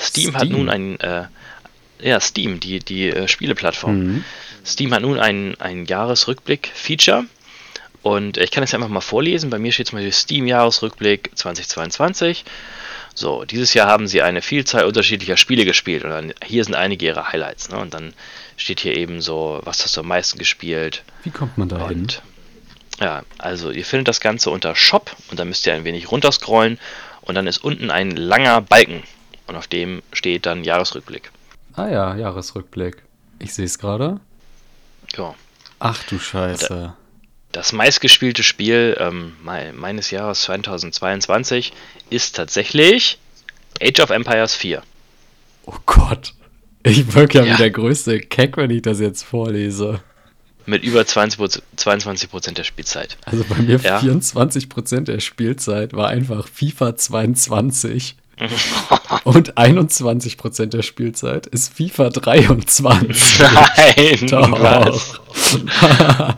[0.00, 0.52] Steam, hat Steam.
[0.52, 1.24] nun ein äh,
[2.00, 3.98] ja Steam, die die äh, Spieleplattform.
[3.98, 4.24] Mhm.
[4.64, 7.24] Steam hat nun ein, ein Jahresrückblick-Feature
[8.02, 9.50] und ich kann es einfach mal vorlesen.
[9.50, 12.44] Bei mir steht zum Beispiel Steam Jahresrückblick 2022.
[13.18, 17.06] So, dieses Jahr haben sie eine Vielzahl unterschiedlicher Spiele gespielt und dann, hier sind einige
[17.06, 17.70] ihrer Highlights.
[17.70, 17.78] Ne?
[17.78, 18.12] Und dann
[18.58, 21.02] steht hier eben so, was hast du am meisten gespielt.
[21.24, 22.08] Wie kommt man da hin?
[23.00, 26.78] Ja, also ihr findet das Ganze unter Shop und dann müsst ihr ein wenig runterscrollen
[27.22, 29.02] und dann ist unten ein langer Balken
[29.46, 31.30] und auf dem steht dann Jahresrückblick.
[31.74, 33.02] Ah ja, Jahresrückblick.
[33.38, 34.20] Ich sehe es gerade.
[35.16, 35.34] Ja.
[35.78, 36.94] Ach du Scheiße.
[37.56, 41.72] Das meistgespielte Spiel ähm, mei- meines Jahres 2022
[42.10, 43.16] ist tatsächlich
[43.82, 44.82] Age of Empires 4.
[45.64, 46.34] Oh Gott.
[46.82, 47.54] Ich wirke ja, Ja.
[47.54, 50.00] wie der größte Keck, wenn ich das jetzt vorlese.
[50.66, 53.16] Mit über 20%, 22% der Spielzeit.
[53.24, 54.00] Also bei mir Ja.
[54.00, 58.16] 24% der Spielzeit war einfach FIFA 22.
[59.24, 63.38] Und 21% der Spielzeit ist FIFA 23.
[63.40, 65.18] Nein, was?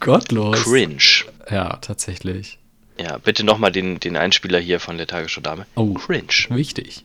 [0.00, 0.62] Gottlos.
[0.64, 1.24] Cringe.
[1.50, 2.58] Ja, tatsächlich.
[2.98, 5.66] Ja, bitte nochmal den, den Einspieler hier von der Tagesschau Dame.
[5.74, 5.94] Oh.
[5.94, 6.46] Cringe.
[6.50, 7.04] Wichtig.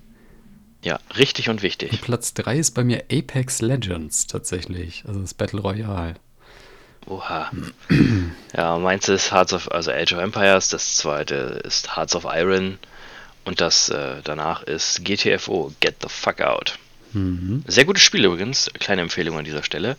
[0.83, 2.01] Ja, richtig und wichtig.
[2.01, 5.03] Platz 3 ist bei mir Apex Legends tatsächlich.
[5.07, 6.15] Also das Battle Royale.
[7.07, 7.51] Oha.
[8.55, 12.79] Ja, meins ist Hearts of, also Age of Empires, das zweite ist Hearts of Iron
[13.43, 16.79] und das äh, danach ist GTFO, Get the Fuck Out.
[17.13, 17.63] Mhm.
[17.67, 19.97] Sehr gutes Spiel übrigens, kleine Empfehlung an dieser Stelle.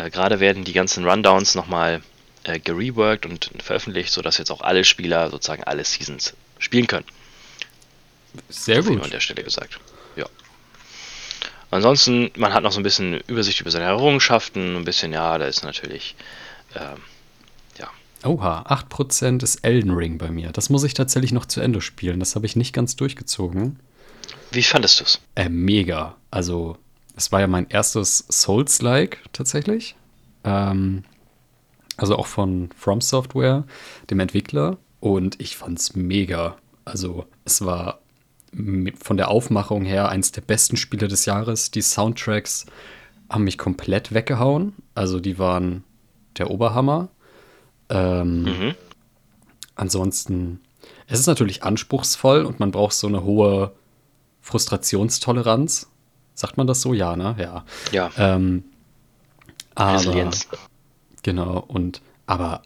[0.00, 2.02] Äh, Gerade werden die ganzen Rundowns nochmal
[2.44, 7.06] äh, gereworked und veröffentlicht, sodass jetzt auch alle Spieler sozusagen alle Seasons spielen können.
[8.48, 9.02] Sehr gut.
[9.02, 9.78] an der Stelle gesagt.
[10.16, 10.26] Ja.
[11.70, 15.46] Ansonsten, man hat noch so ein bisschen Übersicht über seine Errungenschaften, ein bisschen, ja, da
[15.46, 16.16] ist natürlich,
[16.74, 16.98] ähm,
[17.78, 17.88] ja.
[18.24, 20.50] Oha, 8% ist Elden Ring bei mir.
[20.50, 22.20] Das muss ich tatsächlich noch zu Ende spielen.
[22.20, 23.80] Das habe ich nicht ganz durchgezogen.
[24.52, 25.20] Wie fandest du es?
[25.34, 26.16] Äh, mega.
[26.30, 26.76] Also,
[27.20, 29.94] es war ja mein erstes Souls-like tatsächlich.
[30.42, 31.02] Ähm,
[31.98, 33.64] also auch von From Software,
[34.08, 34.78] dem Entwickler.
[35.00, 36.56] Und ich fand es mega.
[36.86, 38.00] Also, es war
[38.98, 41.70] von der Aufmachung her eins der besten Spiele des Jahres.
[41.70, 42.64] Die Soundtracks
[43.28, 44.72] haben mich komplett weggehauen.
[44.94, 45.84] Also, die waren
[46.38, 47.10] der Oberhammer.
[47.90, 48.74] Ähm, mhm.
[49.74, 50.60] Ansonsten,
[51.06, 53.72] es ist natürlich anspruchsvoll und man braucht so eine hohe
[54.40, 55.89] Frustrationstoleranz.
[56.40, 56.94] Sagt man das so?
[56.94, 57.36] Ja, ne?
[57.38, 57.66] Ja.
[57.92, 58.10] Ja.
[58.16, 58.64] Ähm,
[59.74, 60.30] aber,
[61.22, 62.62] genau, und aber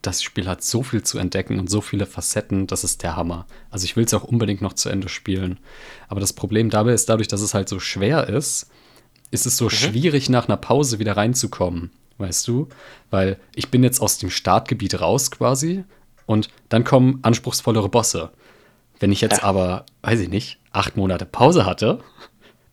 [0.00, 3.46] das Spiel hat so viel zu entdecken und so viele Facetten, das ist der Hammer.
[3.68, 5.58] Also ich will es auch unbedingt noch zu Ende spielen.
[6.06, 8.70] Aber das Problem dabei ist, dadurch, dass es halt so schwer ist,
[9.32, 9.70] ist es so mhm.
[9.70, 11.90] schwierig, nach einer Pause wieder reinzukommen.
[12.18, 12.68] Weißt du?
[13.10, 15.82] Weil ich bin jetzt aus dem Startgebiet raus quasi
[16.26, 18.30] und dann kommen anspruchsvollere Bosse.
[19.00, 19.44] Wenn ich jetzt ja.
[19.44, 21.98] aber, weiß ich nicht, acht Monate Pause hatte,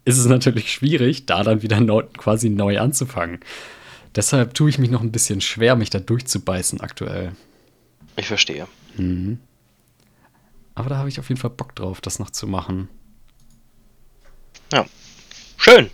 [0.07, 3.41] ist es natürlich schwierig, da dann wieder neu, quasi neu anzufangen.
[4.15, 7.33] Deshalb tue ich mich noch ein bisschen schwer, mich da durchzubeißen aktuell.
[8.15, 8.67] Ich verstehe.
[8.95, 9.39] Mhm.
[10.75, 12.87] Aber da habe ich auf jeden Fall Bock drauf, das noch zu machen.
[14.71, 14.85] Ja.
[15.57, 15.89] Schön.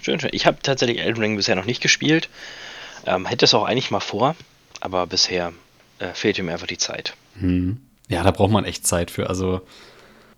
[0.00, 0.30] Schön, schön.
[0.32, 2.28] Ich habe tatsächlich Elden Ring bisher noch nicht gespielt.
[3.06, 4.36] Ähm, hätte es auch eigentlich mal vor,
[4.80, 5.52] aber bisher
[5.98, 7.14] äh, fehlt mir einfach die Zeit.
[7.34, 7.80] Mhm.
[8.08, 9.28] Ja, da braucht man echt Zeit für.
[9.28, 9.62] Also.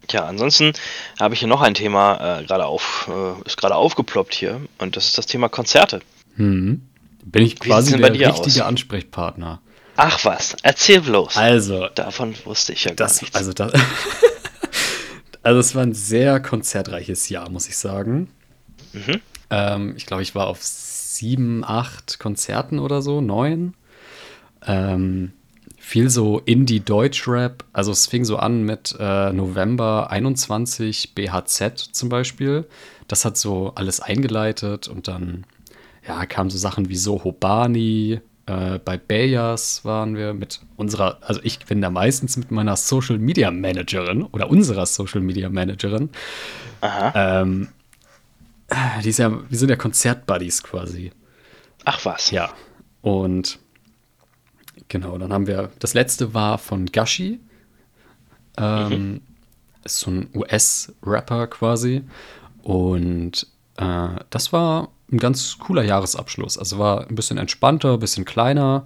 [0.06, 0.72] Tja, ansonsten
[1.18, 4.96] habe ich hier noch ein Thema äh, gerade auf, äh, ist gerade aufgeploppt hier und
[4.96, 6.00] das ist das Thema Konzerte.
[6.36, 6.82] Mhm.
[7.24, 8.68] Bin ich quasi der richtige aus?
[8.68, 9.60] Ansprechpartner.
[9.96, 11.36] Ach was, erzähl bloß.
[11.36, 13.36] Also, davon wusste ich ja gar das, nichts.
[13.36, 13.72] Also, das,
[15.42, 18.30] also es war ein sehr konzertreiches Jahr, muss ich sagen.
[18.92, 19.20] Mhm.
[19.50, 23.74] Ähm, ich glaube, ich war auf sieben, acht Konzerten oder so, neun.
[24.66, 25.32] Ähm,
[25.90, 27.64] viel so Indie-Deutsch-Rap.
[27.72, 32.64] Also es fing so an mit äh, November 21 BHZ zum Beispiel.
[33.09, 35.44] Das hat so alles eingeleitet und dann
[36.07, 41.40] ja, kamen so Sachen wie Soho Bani, äh, bei Bayers waren wir mit unserer, also
[41.42, 46.11] ich bin da meistens mit meiner Social Media Managerin oder unserer Social Media Managerin.
[46.83, 47.40] Aha.
[47.42, 47.68] Ähm,
[49.03, 51.11] die ist ja, wir sind ja Konzertbuddies quasi.
[51.85, 52.31] Ach was.
[52.31, 52.50] Ja.
[53.03, 53.59] Und
[54.90, 57.40] genau, dann haben wir, das letzte war von Gashi.
[58.59, 59.20] Ähm, mhm.
[59.85, 62.03] Ist so ein US-Rapper quasi.
[62.62, 63.46] Und
[63.79, 66.59] äh, das war ein ganz cooler Jahresabschluss.
[66.59, 68.85] Also war ein bisschen entspannter, ein bisschen kleiner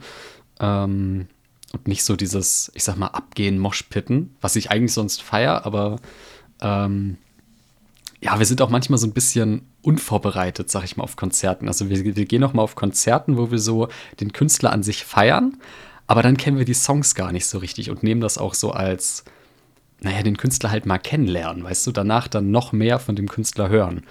[0.61, 1.27] ähm,
[1.73, 5.97] und nicht so dieses, ich sag mal, Abgehen, Moschpitten, was ich eigentlich sonst feier, aber
[6.61, 7.17] ähm,
[8.21, 11.69] ja, wir sind auch manchmal so ein bisschen unvorbereitet, sag ich mal, auf Konzerten.
[11.69, 13.89] Also wir, wir gehen auch mal auf Konzerten, wo wir so
[14.21, 15.59] den Künstler an sich feiern,
[16.07, 18.71] aber dann kennen wir die Songs gar nicht so richtig und nehmen das auch so
[18.71, 19.25] als,
[20.01, 23.69] naja, den Künstler halt mal kennenlernen, weißt du, danach dann noch mehr von dem Künstler
[23.69, 24.03] hören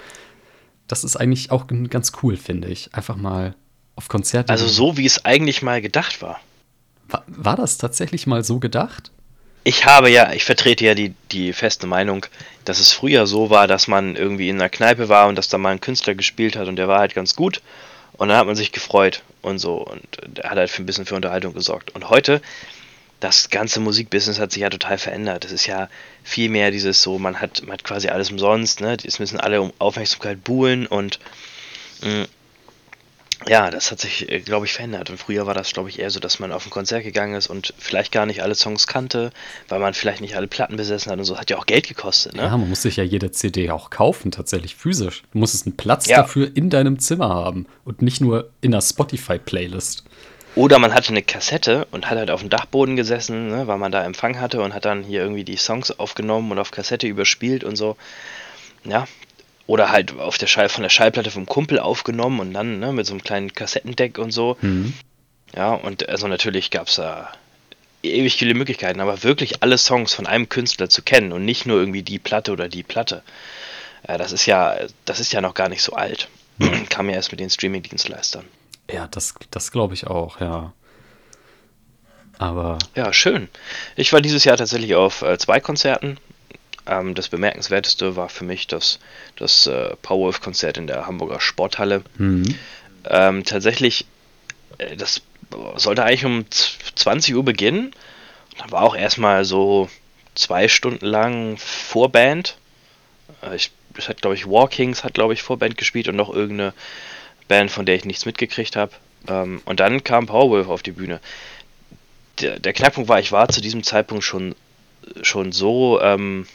[0.87, 2.93] das ist eigentlich auch ganz cool, finde ich.
[2.93, 3.55] Einfach mal
[3.95, 4.51] auf Konzerte.
[4.51, 6.39] Also so, wie es eigentlich mal gedacht war.
[7.07, 9.11] War, war das tatsächlich mal so gedacht?
[9.63, 12.25] Ich habe ja, ich vertrete ja die, die feste Meinung,
[12.65, 15.57] dass es früher so war, dass man irgendwie in einer Kneipe war und dass da
[15.57, 17.61] mal ein Künstler gespielt hat und der war halt ganz gut.
[18.13, 19.75] Und dann hat man sich gefreut und so.
[19.75, 21.93] Und der hat halt für ein bisschen für Unterhaltung gesorgt.
[21.95, 22.41] Und heute
[23.19, 25.45] das ganze Musikbusiness hat sich ja total verändert.
[25.45, 25.89] Es ist ja
[26.23, 28.97] viel mehr dieses so, man hat, man hat quasi alles umsonst, ne?
[29.05, 31.19] Es müssen alle um Aufmerksamkeit buhlen und
[32.01, 32.25] mh, mm,
[33.47, 35.09] ja, das hat sich, äh, glaube ich, verändert.
[35.09, 37.47] Und früher war das, glaube ich, eher so, dass man auf ein Konzert gegangen ist
[37.47, 39.31] und vielleicht gar nicht alle Songs kannte,
[39.69, 41.37] weil man vielleicht nicht alle Platten besessen hat und so.
[41.37, 42.43] Hat ja auch Geld gekostet, ne?
[42.43, 45.23] Ja, man muss sich ja jede CD auch kaufen, tatsächlich physisch.
[45.31, 46.17] Du musstest einen Platz ja.
[46.17, 50.03] dafür in deinem Zimmer haben und nicht nur in einer Spotify-Playlist.
[50.55, 53.91] Oder man hatte eine Kassette und hat halt auf dem Dachboden gesessen, ne, weil man
[53.91, 57.63] da Empfang hatte und hat dann hier irgendwie die Songs aufgenommen und auf Kassette überspielt
[57.63, 57.97] und so.
[58.83, 59.07] Ja.
[59.65, 63.05] Oder halt auf der Schall von der Schallplatte vom Kumpel aufgenommen und dann ne, mit
[63.05, 64.57] so einem kleinen Kassettendeck und so.
[64.61, 64.93] Mhm.
[65.55, 67.31] Ja, und also natürlich gab es da
[68.01, 71.79] ewig viele Möglichkeiten, aber wirklich alle Songs von einem Künstler zu kennen und nicht nur
[71.79, 73.23] irgendwie die Platte oder die Platte.
[74.03, 76.27] Äh, das ist ja, das ist ja noch gar nicht so alt.
[76.57, 76.89] Mhm.
[76.89, 78.45] Kam ja erst mit den Streaming-Dienstleistern.
[78.91, 80.73] Ja, das, das glaube ich auch, ja.
[82.37, 82.77] Aber.
[82.95, 83.47] Ja, schön.
[83.95, 86.17] Ich war dieses Jahr tatsächlich auf äh, zwei Konzerten.
[86.85, 88.99] Ähm, das bemerkenswerteste war für mich das,
[89.35, 92.03] das äh, Powerwolf-Konzert in der Hamburger Sporthalle.
[92.17, 92.55] Mhm.
[93.05, 94.05] Ähm, tatsächlich,
[94.77, 95.21] äh, das
[95.75, 97.93] sollte eigentlich um 20 Uhr beginnen.
[98.57, 99.89] Da war auch erstmal so
[100.35, 102.57] zwei Stunden lang Vorband.
[103.41, 106.73] Äh, ich das hat glaube ich Walkings hat glaube ich Vorband gespielt und noch irgendeine
[107.47, 108.91] Band, von der ich nichts mitgekriegt habe.
[109.27, 111.19] Ähm, und dann kam Powerwolf auf die Bühne.
[112.39, 114.55] Der, der, Knackpunkt war, ich war zu diesem Zeitpunkt schon,
[115.21, 116.47] schon so ähm,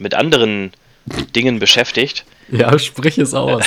[0.00, 0.72] mit anderen
[1.34, 2.24] Dingen beschäftigt.
[2.50, 3.64] Ja, sprich es aus.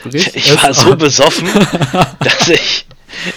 [0.00, 1.48] Sprich ich war so besoffen,
[2.20, 2.86] dass ich,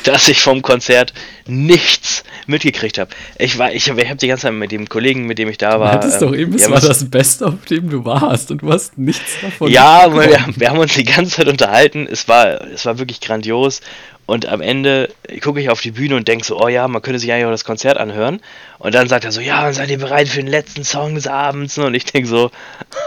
[0.03, 1.13] dass ich vom Konzert
[1.47, 3.11] nichts mitgekriegt habe.
[3.37, 5.79] Ich war, ich, ich habe die ganze Zeit mit dem Kollegen, mit dem ich da
[5.79, 5.91] war.
[5.91, 8.71] Du hattest ähm, doch eben, es war das Beste, auf dem du warst und du
[8.71, 9.71] hast nichts davon.
[9.71, 12.07] Ja, wir, wir, haben uns die ganze Zeit unterhalten.
[12.09, 13.81] Es war, es war wirklich grandios.
[14.25, 17.19] Und am Ende gucke ich auf die Bühne und denke so, oh ja, man könnte
[17.19, 18.41] sich eigentlich auch das Konzert anhören.
[18.79, 21.77] Und dann sagt er so, ja, seid ihr bereit für den letzten Song des Abends?
[21.77, 22.49] Und ich denke so,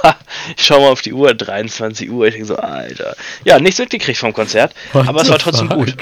[0.57, 2.27] ich schaue mal auf die Uhr, 23 Uhr.
[2.27, 3.17] Ich denke so, Alter.
[3.45, 5.79] Ja, nichts mitgekriegt vom Konzert, What aber es war trotzdem fuck?
[5.79, 5.95] gut.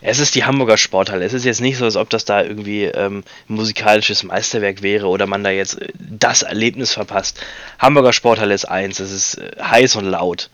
[0.00, 1.24] Es ist die Hamburger Sporthalle.
[1.24, 5.26] Es ist jetzt nicht so, als ob das da irgendwie ähm, musikalisches Meisterwerk wäre oder
[5.26, 7.40] man da jetzt äh, das Erlebnis verpasst.
[7.78, 9.00] Hamburger Sporthalle ist eins.
[9.00, 10.50] Es ist äh, heiß und laut.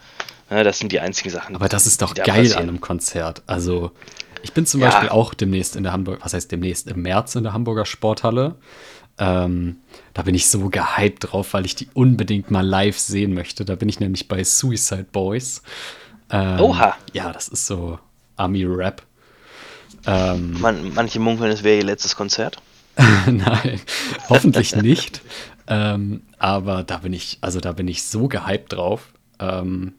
[0.53, 1.57] Ja, das sind die einzigen Sachen.
[1.57, 2.63] Aber das ist doch geil passieren.
[2.63, 3.43] an einem Konzert.
[3.47, 3.93] Also,
[4.43, 4.91] ich bin zum ja.
[4.91, 8.57] Beispiel auch demnächst in der Hamburg, was heißt demnächst im März in der Hamburger Sporthalle.
[9.19, 9.77] Ähm,
[10.13, 13.65] da bin ich so gehypt drauf, weil ich die unbedingt mal live sehen möchte.
[13.65, 15.63] Da bin ich nämlich bei Suicide Boys.
[16.31, 16.97] Ähm, Oha.
[17.15, 17.99] Ja, das ist so
[18.37, 19.03] Ami-Rap.
[20.07, 22.61] Ähm, Man, manche munkeln, es wäre ihr letztes Konzert.
[23.27, 23.81] Nein,
[24.29, 25.23] hoffentlich nicht.
[25.67, 29.13] Ähm, aber da bin ich, also da bin ich so gehypt drauf.
[29.39, 29.95] Ähm,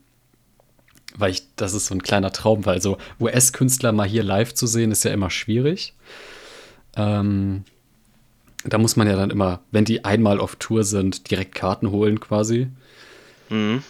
[1.18, 4.68] weil ich, das ist so ein kleiner Traum, weil so US-Künstler mal hier live zu
[4.68, 5.94] sehen, ist ja immer schwierig.
[6.96, 7.64] Ähm,
[8.66, 12.20] da muss man ja dann immer, wenn die einmal auf Tour sind, direkt Karten holen
[12.20, 12.68] quasi.
[13.50, 13.84] Mhm.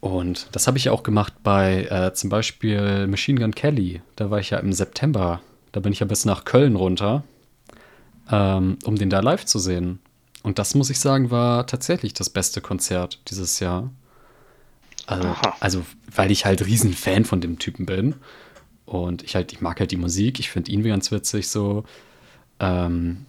[0.00, 4.00] Und das habe ich ja auch gemacht bei äh, zum Beispiel Machine Gun Kelly.
[4.16, 5.40] Da war ich ja im September.
[5.72, 7.22] Da bin ich ja bis nach Köln runter,
[8.30, 10.00] ähm, um den da live zu sehen.
[10.42, 13.90] Und das muss ich sagen, war tatsächlich das beste Konzert dieses Jahr.
[15.10, 18.14] Also, also, weil ich halt riesen Fan von dem Typen bin.
[18.86, 21.84] Und ich halt, ich mag halt die Musik, ich finde ihn ganz witzig so.
[22.60, 23.26] Ähm,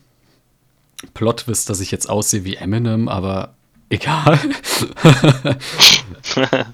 [1.15, 3.55] Plot wisst, dass ich jetzt aussehe wie Eminem, aber
[3.89, 4.39] egal.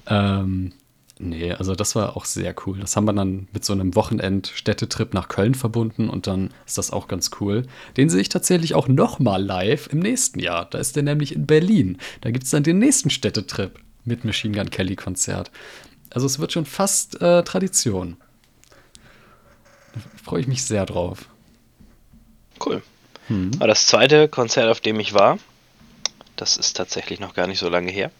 [0.06, 0.72] ähm,
[1.18, 2.78] nee, also das war auch sehr cool.
[2.78, 6.90] Das haben wir dann mit so einem Wochenend-Städtetrip nach Köln verbunden und dann ist das
[6.90, 7.66] auch ganz cool.
[7.96, 10.66] Den sehe ich tatsächlich auch nochmal live im nächsten Jahr.
[10.66, 11.96] Da ist der nämlich in Berlin.
[12.20, 15.50] Da gibt es dann den nächsten Städtetrip mit Machine Gun Kelly Konzert.
[16.10, 18.16] Also es wird schon fast äh, Tradition.
[19.94, 21.28] Da freue ich mich sehr drauf.
[22.64, 22.82] Cool.
[23.28, 23.52] Hm.
[23.56, 25.38] Aber das zweite Konzert, auf dem ich war,
[26.36, 28.10] das ist tatsächlich noch gar nicht so lange her.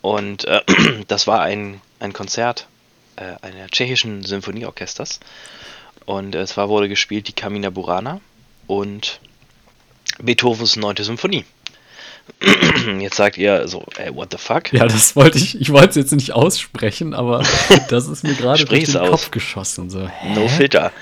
[0.00, 0.62] Und äh,
[1.08, 2.66] das war ein, ein Konzert
[3.16, 5.20] äh, einer tschechischen Symphonieorchesters.
[6.06, 8.20] Und äh, es war, wurde gespielt die Kamina Burana
[8.66, 9.20] und
[10.18, 10.96] Beethovens 9.
[10.96, 11.44] Symphonie.
[13.00, 14.72] Jetzt sagt ihr so, ey, what the fuck?
[14.72, 17.44] Ja, das wollte ich, ich wollte es jetzt nicht aussprechen, aber
[17.88, 19.10] das ist mir gerade durch den aus.
[19.10, 19.90] Kopf geschossen.
[19.90, 20.34] So, hä?
[20.34, 20.92] No filter.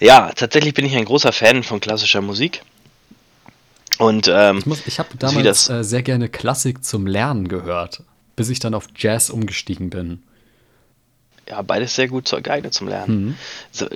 [0.00, 2.62] Ja, tatsächlich bin ich ein großer Fan von klassischer Musik.
[3.98, 8.02] Und ähm, ich, ich habe damals äh, sehr gerne Klassik zum Lernen gehört,
[8.36, 10.22] bis ich dann auf Jazz umgestiegen bin.
[11.48, 13.24] Ja, beides sehr gut geeignet zum Lernen.
[13.24, 13.34] Mhm.
[13.72, 13.86] So,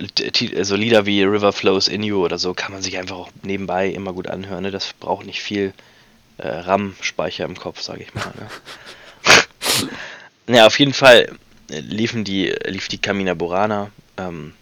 [0.63, 3.89] so, Lieder wie River Flows in You oder so kann man sich einfach auch nebenbei
[3.89, 4.63] immer gut anhören.
[4.63, 4.71] Ne?
[4.71, 5.73] Das braucht nicht viel
[6.37, 8.33] äh, RAM-Speicher im Kopf, sage ich mal.
[8.37, 9.87] Ne?
[10.55, 11.31] ja, auf jeden Fall
[11.69, 14.53] liefen die, lief die Camina Burana ähm,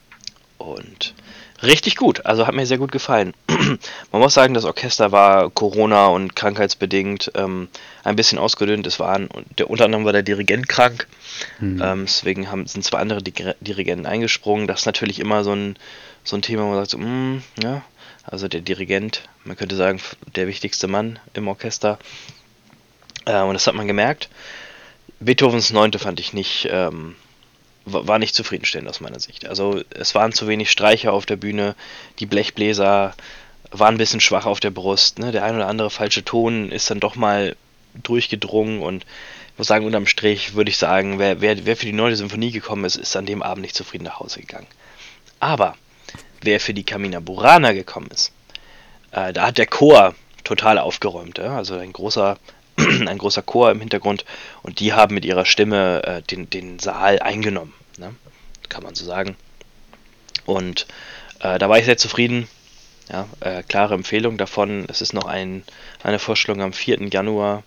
[0.58, 1.14] und
[1.64, 2.26] richtig gut.
[2.26, 3.34] Also hat mir sehr gut gefallen.
[3.48, 7.70] Man muss sagen, das Orchester war Corona und krankheitsbedingt ähm,
[8.04, 8.88] ein bisschen ausgedünnt.
[8.88, 11.08] Es waren, der, unter anderem war der Dirigent krank.
[11.60, 11.82] Mhm.
[11.84, 14.68] Ähm, deswegen haben, sind zwei andere Dirigenten eingesprungen.
[14.68, 15.76] Das ist natürlich immer so ein,
[16.24, 17.82] so ein Thema, wo man sagt, so, mm, ja,
[18.24, 20.00] also der Dirigent, man könnte sagen,
[20.36, 22.00] der wichtigste Mann im Orchester.
[23.26, 24.30] Äh, und das hat man gemerkt.
[25.20, 27.16] Beethovens Neunte fand ich nicht, ähm,
[27.86, 29.48] war nicht zufriedenstellend aus meiner Sicht.
[29.48, 31.76] Also es waren zu wenig Streicher auf der Bühne,
[32.20, 33.16] die Blechbläser
[33.72, 35.20] waren ein bisschen schwach auf der Brust.
[35.20, 35.32] Ne?
[35.32, 37.56] Der ein oder andere falsche Ton ist dann doch mal
[37.94, 39.06] durchgedrungen und
[39.54, 42.52] ich muss sagen, unterm Strich würde ich sagen, wer, wer, wer für die neue Symphonie
[42.52, 44.68] gekommen ist, ist an dem Abend nicht zufrieden nach Hause gegangen.
[45.40, 45.76] Aber
[46.42, 48.32] wer für die Kamina Burana gekommen ist,
[49.12, 51.38] äh, da hat der Chor total aufgeräumt.
[51.38, 51.58] Ja?
[51.58, 52.38] Also ein großer,
[52.78, 54.26] ein großer Chor im Hintergrund
[54.64, 57.74] und die haben mit ihrer Stimme äh, den, den Saal eingenommen.
[57.98, 58.16] Ne?
[58.70, 59.36] Kann man so sagen.
[60.46, 60.88] Und
[61.40, 62.48] äh, da war ich sehr zufrieden.
[63.10, 64.86] Ja, äh, klare Empfehlung davon.
[64.88, 65.64] Es ist noch ein,
[66.02, 67.08] eine Vorstellung am 4.
[67.10, 67.64] Januar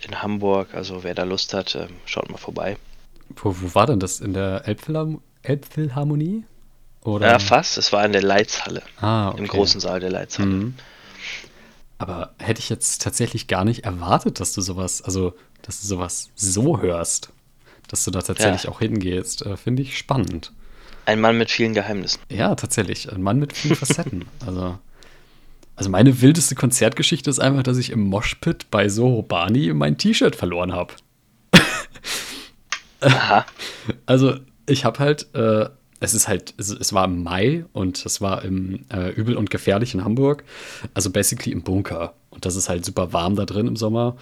[0.00, 0.74] in Hamburg.
[0.74, 2.76] Also wer da Lust hat, ähm, schaut mal vorbei.
[3.36, 4.20] Wo, wo war denn das?
[4.20, 4.66] In der
[5.42, 6.44] Elbphilharmonie?
[7.08, 7.28] Oder?
[7.28, 7.78] Ja, fast.
[7.78, 8.82] Es war in der Leitzhalle.
[9.00, 9.38] Ah, okay.
[9.38, 10.48] Im großen Saal der Leitzhalle.
[10.48, 10.74] Mhm.
[11.98, 16.30] Aber hätte ich jetzt tatsächlich gar nicht erwartet, dass du sowas, also dass du sowas
[16.36, 17.30] so hörst,
[17.88, 18.70] dass du da tatsächlich Ja.
[18.70, 20.52] auch hingehst, äh, finde ich spannend.
[21.06, 22.20] Ein Mann mit vielen Geheimnissen.
[22.30, 23.10] Ja, tatsächlich.
[23.12, 24.26] Ein Mann mit vielen Facetten.
[24.46, 24.78] also,
[25.74, 30.36] also meine wildeste Konzertgeschichte ist einfach, dass ich im Moshpit bei Soho Bani mein T-Shirt
[30.36, 30.94] verloren habe.
[33.00, 33.46] Aha.
[34.06, 35.68] Also ich habe halt, äh,
[36.00, 39.50] es ist halt, es, es war im Mai und es war im äh, Übel und
[39.50, 40.44] Gefährlich in Hamburg.
[40.94, 42.14] Also basically im Bunker.
[42.30, 44.16] Und das ist halt super warm da drin im Sommer.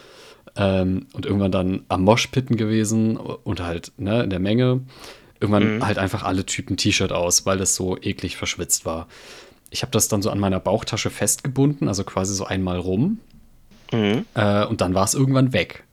[0.57, 4.81] Ähm, und irgendwann dann am Moshpitten gewesen und halt ne, in der Menge.
[5.39, 9.07] Irgendwann halt einfach alle Typen T-Shirt aus, weil das so eklig verschwitzt war.
[9.69, 13.19] Ich habe das dann so an meiner Bauchtasche festgebunden, also quasi so einmal rum.
[13.93, 14.25] Mhm.
[14.35, 15.85] Äh, und dann war es irgendwann weg.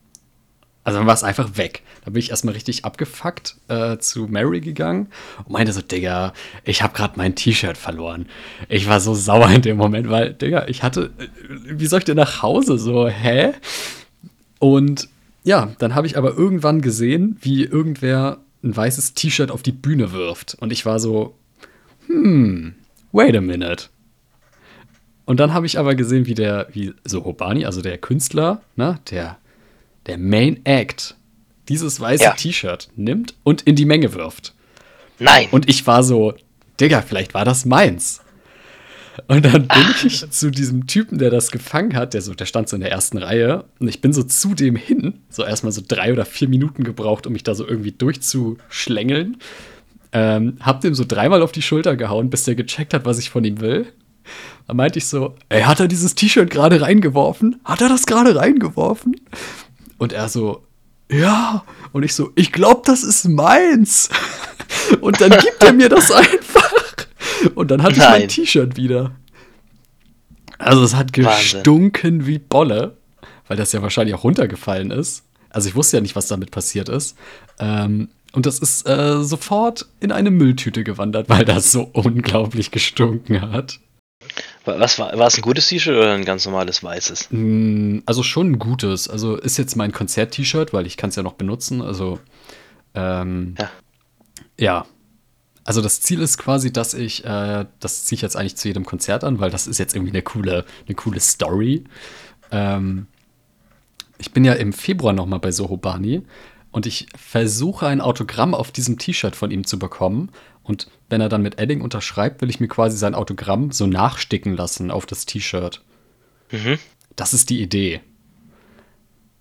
[0.84, 1.82] Also dann war es einfach weg.
[2.04, 5.08] Da bin ich erstmal richtig abgefuckt äh, zu Mary gegangen
[5.44, 8.26] und meinte so, Digga, ich habe gerade mein T-Shirt verloren.
[8.68, 12.04] Ich war so sauer in dem Moment, weil, Digga, ich hatte, äh, wie soll ich
[12.04, 12.78] denn nach Hause?
[12.78, 13.54] So, hä?
[14.58, 15.08] Und
[15.42, 20.12] ja, dann habe ich aber irgendwann gesehen, wie irgendwer ein weißes T-Shirt auf die Bühne
[20.12, 20.54] wirft.
[20.60, 21.34] Und ich war so,
[22.06, 22.74] hm,
[23.12, 23.86] wait a minute.
[25.26, 28.98] Und dann habe ich aber gesehen, wie der, wie so Hobani, also der Künstler, ne,
[29.10, 29.38] der,
[30.06, 31.16] der Main Act,
[31.68, 32.32] dieses weiße Ja.
[32.32, 34.54] T-Shirt nimmt und in die Menge wirft.
[35.18, 35.48] Nein.
[35.50, 36.34] Und ich war so,
[36.80, 38.20] Digga, vielleicht war das meins.
[39.28, 42.68] Und dann bin ich zu diesem Typen, der das gefangen hat, der so, der stand
[42.68, 45.82] so in der ersten Reihe, und ich bin so zu dem hin, so erstmal so
[45.86, 49.36] drei oder vier Minuten gebraucht, um mich da so irgendwie durchzuschlängeln.
[50.12, 53.30] Ähm, hab dem so dreimal auf die Schulter gehauen, bis der gecheckt hat, was ich
[53.30, 53.86] von ihm will.
[54.66, 57.60] Dann meinte ich so, ey, hat er dieses T-Shirt gerade reingeworfen?
[57.64, 59.16] Hat er das gerade reingeworfen?
[59.98, 60.64] Und er so,
[61.10, 61.64] ja.
[61.92, 64.10] Und ich so, ich glaube, das ist meins.
[65.00, 66.72] Und dann gibt er mir das einfach.
[67.54, 68.28] Und dann hatte ich mein Nein.
[68.28, 69.12] T-Shirt wieder.
[70.58, 71.24] Also es hat Wahnsinn.
[71.24, 72.96] gestunken wie Bolle,
[73.48, 75.24] weil das ja wahrscheinlich auch runtergefallen ist.
[75.50, 77.16] Also ich wusste ja nicht, was damit passiert ist.
[77.58, 83.40] Ähm, und das ist äh, sofort in eine Mülltüte gewandert, weil das so unglaublich gestunken
[83.52, 83.78] hat.
[84.64, 87.28] Was war, war es ein gutes T-Shirt oder ein ganz normales weißes?
[87.30, 89.08] Mm, Also schon ein gutes.
[89.08, 91.82] Also ist jetzt mein Konzert-T-Shirt, weil ich kann es ja noch benutzen.
[91.82, 92.18] Also
[92.94, 93.70] ähm, Ja.
[94.58, 94.86] ja.
[95.64, 98.84] Also das Ziel ist quasi, dass ich, äh, das ziehe ich jetzt eigentlich zu jedem
[98.84, 101.84] Konzert an, weil das ist jetzt irgendwie eine coole, eine coole Story.
[102.50, 103.06] Ähm,
[104.18, 106.22] ich bin ja im Februar noch mal bei Soho Bani
[106.70, 110.30] und ich versuche ein Autogramm auf diesem T-Shirt von ihm zu bekommen.
[110.62, 114.56] Und wenn er dann mit Edding unterschreibt, will ich mir quasi sein Autogramm so nachsticken
[114.56, 115.80] lassen auf das T-Shirt.
[116.50, 116.80] Mhm.
[117.14, 118.00] Das ist die Idee.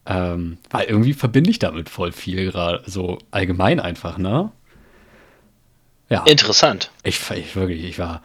[0.06, 4.52] Ähm, weil irgendwie verbinde ich damit voll viel gerade, so allgemein einfach, ne?
[6.10, 6.92] Ja, Interessant.
[7.04, 8.22] ich, war- ich wirklich, ich war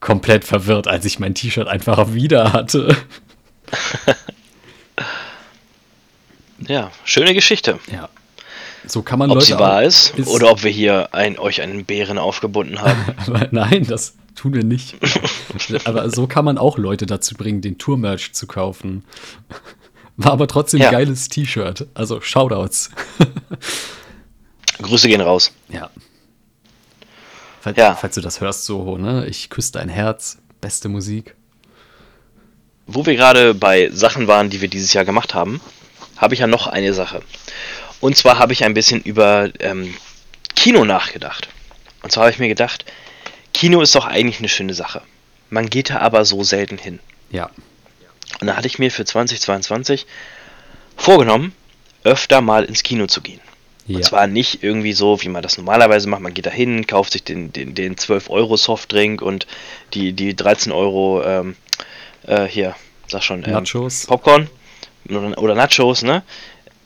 [0.00, 2.94] komplett verwirrt, als ich mein T-Shirt einfach wieder hatte.
[6.68, 7.78] Ja, schöne Geschichte.
[7.90, 8.10] Ja.
[8.86, 11.60] So kann man Ob Leute sie wahr auch ist oder ob wir hier ein, euch
[11.60, 12.98] einen Bären aufgebunden haben.
[13.50, 14.96] Nein, das tun wir nicht.
[15.84, 19.04] aber so kann man auch Leute dazu bringen, den Tour-Merch zu kaufen.
[20.16, 20.88] War aber trotzdem Ja.
[20.88, 21.88] ein geiles T-Shirt.
[21.94, 22.90] Also Shoutouts.
[24.82, 25.52] Grüße gehen raus.
[25.68, 25.90] Ja.
[27.60, 27.94] Falls, Ja.
[27.94, 29.26] falls du das hörst, Soho, ne?
[29.26, 30.38] Ich küsse dein Herz.
[30.60, 31.34] Beste Musik.
[32.86, 35.60] Wo wir gerade bei Sachen waren, die wir dieses Jahr gemacht haben,
[36.16, 37.22] habe ich ja noch eine Sache.
[38.00, 39.94] Und zwar habe ich ein bisschen über ähm,
[40.54, 41.48] Kino nachgedacht.
[42.02, 42.84] Und zwar habe ich mir gedacht,
[43.52, 45.02] Kino ist doch eigentlich eine schöne Sache.
[45.50, 47.00] Man geht da aber so selten hin.
[47.30, 47.50] Ja.
[48.40, 50.06] Und da hatte ich mir für 2022
[50.96, 51.52] vorgenommen,
[52.04, 53.40] öfter mal ins Kino zu gehen.
[53.86, 53.96] ja.
[53.96, 56.22] Und zwar nicht irgendwie so, wie man das normalerweise macht.
[56.22, 59.46] Man geht da hin, kauft sich den, den, den 12 Euro Softdrink und
[59.92, 61.56] die, die 13 Euro, ähm,
[62.26, 62.74] äh, hier,
[63.08, 64.06] sag schon, ähm, Nachos.
[64.06, 64.48] Popcorn
[65.08, 66.22] oder, oder Nachos, ne?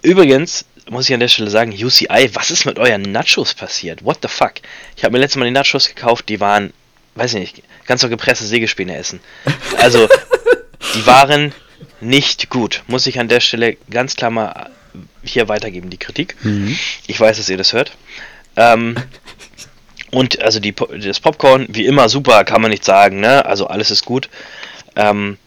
[0.03, 4.05] Übrigens, muss ich an der Stelle sagen, UCI, was ist mit euren Nachos passiert?
[4.05, 4.55] What the fuck?
[4.97, 6.73] Ich habe mir letztes Mal die Nachos gekauft, die waren,
[7.15, 9.21] weiß ich nicht, kannst doch gepresste Sägespäne essen.
[9.79, 10.09] Also,
[10.95, 11.53] die waren
[12.01, 12.83] nicht gut.
[12.87, 14.71] Muss ich an der Stelle ganz klar mal
[15.23, 16.37] hier weitergeben, die Kritik.
[16.43, 16.79] Mhm.
[17.07, 17.93] Ich weiß, dass ihr das hört.
[18.57, 18.97] Ähm,
[20.11, 23.45] und also die, das Popcorn, wie immer super, kann man nicht sagen, ne?
[23.47, 24.29] Also alles ist gut.
[24.95, 25.39] Ähm,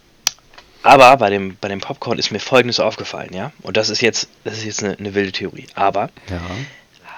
[0.83, 3.51] aber bei dem, bei dem Popcorn ist mir folgendes aufgefallen, ja?
[3.61, 5.65] Und das ist jetzt, das ist jetzt eine, eine wilde Theorie.
[5.75, 6.39] Aber Ja.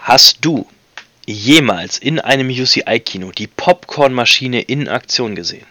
[0.01, 0.65] hast du
[1.25, 5.65] jemals in einem UCI-Kino die Popcornmaschine in Aktion gesehen?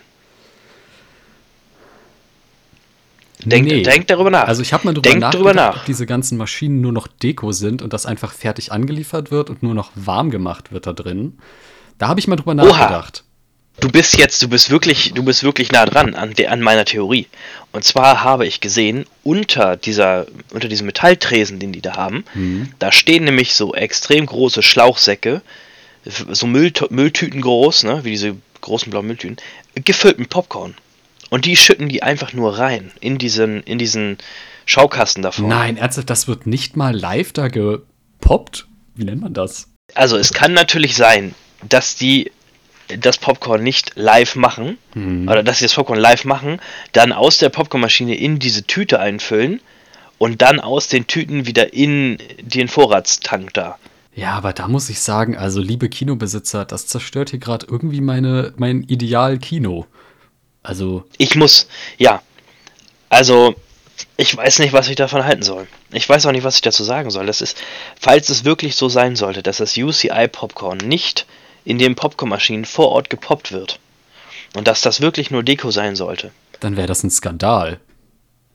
[3.45, 3.82] Denk, Nee.
[3.82, 4.49] denk darüber nach.
[4.49, 5.76] Also ich habe mal drüber Denk nachgedacht, drüber nach.
[5.78, 9.62] ob diese ganzen Maschinen nur noch Deko sind und das einfach fertig angeliefert wird und
[9.62, 11.39] nur noch warm gemacht wird da drin.
[11.99, 12.64] Da habe ich mal drüber Oha.
[12.78, 13.24] nachgedacht.
[13.81, 16.85] Du bist jetzt, du bist wirklich, du bist wirklich nah dran an, der, an meiner
[16.85, 17.26] Theorie.
[17.72, 22.72] Und zwar habe ich gesehen, unter dieser, unter diesem Metalltresen, den die da haben, Mhm.
[22.81, 25.43] da stehen nämlich so extrem große Schlauchsäcke,
[26.05, 29.37] so Müll, Mülltüten groß, ne, wie diese großen blauen Mülltüten,
[29.85, 30.74] gefüllt mit Popcorn.
[31.31, 34.18] Und die schütten die einfach nur rein in diesen, in diesen
[34.66, 35.49] Schaukasten davon.
[35.49, 38.66] Nein, ernsthaft, das wird nicht mal live da gepoppt?
[38.97, 39.68] Wie nennt man das?
[39.95, 41.35] Also es kann natürlich sein,
[41.68, 42.33] dass die
[43.01, 45.28] das Popcorn nicht live machen, Mhm.
[45.28, 46.61] oder dass sie das Popcorn live machen,
[46.93, 49.61] dann aus der Popcornmaschine in diese Tüte einfüllen
[50.18, 53.78] und dann aus den Tüten wieder in den Vorratstank da.
[54.14, 58.53] Ja, aber da muss ich sagen, also liebe Kinobesitzer, das zerstört hier gerade irgendwie meine,
[58.57, 59.86] mein Ideal-Kino.
[60.64, 61.68] Also, Ich muss,
[61.99, 62.20] ja,
[63.09, 63.55] also
[64.16, 65.66] ich weiß nicht, was ich davon halten soll.
[65.93, 67.26] Ich weiß auch nicht, was ich dazu sagen soll.
[67.26, 67.57] Das ist,
[67.99, 71.26] falls es wirklich so sein sollte, dass das UCI-Popcorn nicht
[71.69, 73.79] in den Popcornmaschinen vor Ort gepoppt wird
[74.55, 77.79] und dass das wirklich nur Deko sein sollte, dann wäre das ein Skandal.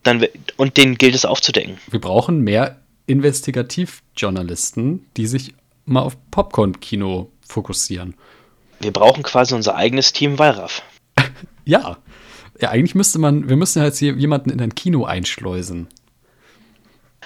[0.02, 0.26] dann
[0.58, 1.78] und den gilt es aufzudecken.
[1.92, 5.54] Wir brauchen mehr Investigativjournalisten, die sich
[5.86, 8.16] mal auf Popcorn-Kino fokussieren.
[8.80, 10.82] Wir brauchen quasi unser eigenes Team Wallraff.
[11.66, 11.98] Ja.
[12.60, 15.88] Ja, eigentlich müsste man, wir müssen jetzt hier jemanden in ein Kino einschleusen.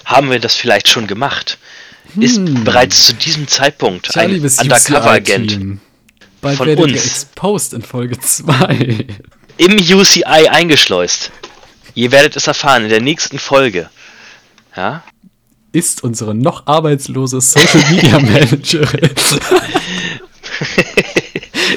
[0.05, 1.57] Haben wir das vielleicht schon gemacht?
[2.15, 5.79] Ist bereits zu diesem Zeitpunkt ein Undercover-Agent.
[6.41, 7.05] Bald von werdet ihr uns.
[7.05, 9.05] exposed in Folge 2.
[9.57, 11.31] im UCI eingeschleust.
[11.95, 13.89] Ihr werdet es erfahren in der nächsten Folge.
[14.75, 15.03] Ja?
[15.71, 19.09] Ist unsere noch arbeitslose Social Media Managerin.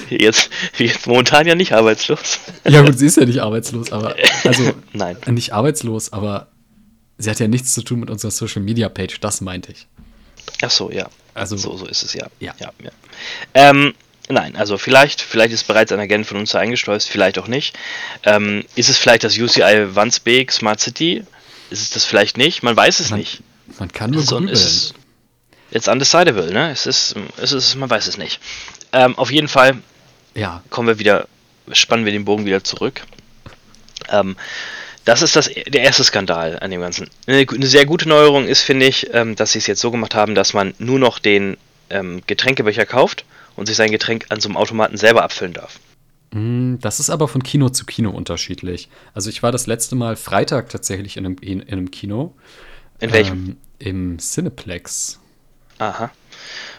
[0.08, 2.38] Jetzt, jetzt momentan ja nicht arbeitslos.
[2.68, 4.14] ja, gut, sie ist ja nicht arbeitslos, aber.
[4.44, 5.16] Also, Nein.
[5.28, 6.48] nicht arbeitslos, aber
[7.18, 9.86] sie hat ja nichts zu tun mit unserer Social Media Page, das meinte ich.
[10.62, 11.08] Ach so, ja.
[11.34, 12.26] Also- so, so ist es ja.
[12.40, 12.54] Ja.
[12.58, 12.90] ja, ja.
[13.54, 13.94] Ähm,
[14.28, 17.76] nein, also vielleicht, vielleicht ist bereits ein Agent von uns da eingeschleust, vielleicht auch nicht.
[18.24, 21.24] Ähm, ist es vielleicht das UCI Wandsbek Smart City?
[21.70, 22.62] Ist es das vielleicht nicht?
[22.62, 23.42] Man weiß es Man- nicht.
[23.78, 24.54] Man kann nur So, grübeln.
[24.54, 24.92] es
[25.70, 26.70] ist undecidable, ne?
[26.72, 28.40] Es ist, es ist, man weiß es nicht.
[28.92, 29.78] Ähm, auf jeden Fall
[30.34, 31.28] Ja, kommen wir wieder,
[31.72, 33.02] spannen wir den Bogen wieder zurück.
[34.08, 34.36] Ähm,
[35.04, 37.08] das ist das, der erste Skandal an dem Ganzen.
[37.26, 40.14] Eine, eine sehr gute Neuerung ist, finde ich, ähm, dass sie es jetzt so gemacht
[40.14, 41.56] haben, dass man nur noch den
[41.88, 43.24] ähm, Getränkebecher kauft
[43.56, 45.80] und sich sein Getränk an so einem Automaten selber abfüllen darf.
[46.32, 48.88] Mm, Das ist aber von Kino zu Kino unterschiedlich.
[49.14, 52.34] Also ich war das letzte Mal Freitag tatsächlich in einem, in, in einem Kino.
[53.00, 53.32] In welchem?
[53.34, 55.18] Ähm, Im Cineplex.
[55.78, 56.10] Aha.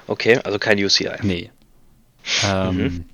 [0.07, 1.09] Okay, also kein UCI.
[1.24, 1.49] Nee.
[2.45, 3.05] Ähm, Mhm.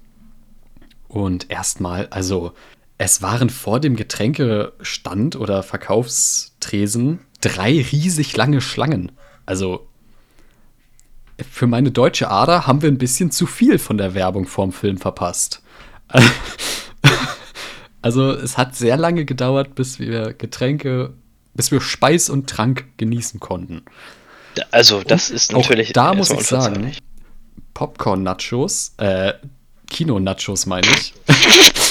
[1.07, 2.51] Und erstmal, also
[2.97, 9.11] es waren vor dem Getränkestand oder Verkaufstresen drei riesig lange Schlangen.
[9.45, 9.87] Also
[11.51, 14.97] für meine deutsche Ader haben wir ein bisschen zu viel von der Werbung vorm Film
[14.97, 15.61] verpasst.
[17.99, 21.13] Also es hat sehr lange gedauert, bis wir Getränke,
[21.55, 23.81] bis wir Speis und Trank genießen konnten.
[24.71, 25.91] Also, das ist auch natürlich.
[25.91, 26.93] da muss ich sagen.
[27.73, 29.33] Popcorn-Nachos, äh,
[29.89, 31.13] Kino-Nachos meine ich.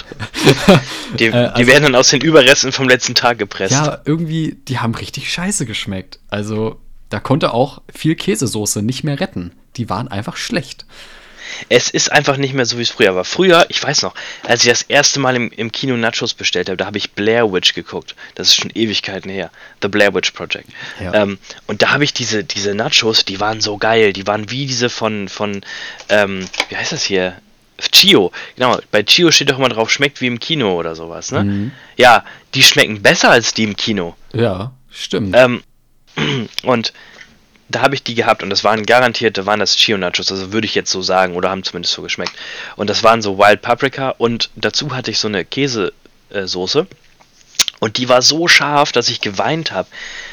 [1.18, 3.72] Die, äh, die also- werden dann aus den Überresten vom letzten Tag gepresst.
[3.72, 6.18] Ja, irgendwie, die haben richtig scheiße geschmeckt.
[6.30, 6.80] Also,
[7.10, 9.52] da konnte auch viel Käsesoße nicht mehr retten.
[9.76, 10.86] Die waren einfach schlecht.
[11.68, 13.24] Es ist einfach nicht mehr so, wie es früher war.
[13.24, 14.14] Früher, ich weiß noch,
[14.46, 17.52] als ich das erste Mal im, im Kino Nachos bestellt habe, da habe ich Blair
[17.52, 18.14] Witch geguckt.
[18.34, 19.50] Das ist schon Ewigkeiten her.
[19.82, 20.68] The Blair Witch Project.
[21.00, 21.14] Ja.
[21.14, 24.12] Ähm, und da habe ich diese, diese Nachos, die waren so geil.
[24.12, 25.62] Die waren wie diese von, von
[26.08, 27.36] ähm, wie heißt das hier?
[27.90, 28.32] Chio.
[28.56, 31.44] Genau, bei Chio steht doch immer drauf, schmeckt wie im Kino oder sowas, ne?
[31.44, 31.72] Mhm.
[31.96, 32.24] Ja,
[32.54, 34.16] die schmecken besser als die im Kino.
[34.32, 35.34] Ja, stimmt.
[35.36, 35.62] Ähm,
[36.62, 36.92] und
[37.68, 40.52] da habe ich die gehabt und das waren garantiert, da waren das Chio Nachos, also
[40.52, 42.32] würde ich jetzt so sagen, oder haben zumindest so geschmeckt.
[42.76, 46.86] Und das waren so Wild Paprika und dazu hatte ich so eine Käsesoße
[47.80, 49.88] und die war so scharf, dass ich geweint habe.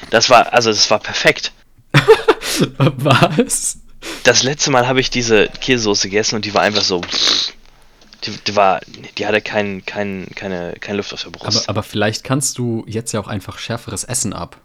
[0.10, 1.52] Das war, also das war perfekt.
[2.78, 3.80] Was?
[4.24, 7.02] Das letzte Mal habe ich diese Käsesoße gegessen und die war einfach so,
[8.24, 8.82] die, die war,
[9.18, 11.70] die hatte kein, kein, keine, keine Luft auf der Aber, Brust.
[11.70, 14.58] aber vielleicht kannst du jetzt ja auch einfach schärferes Essen ab.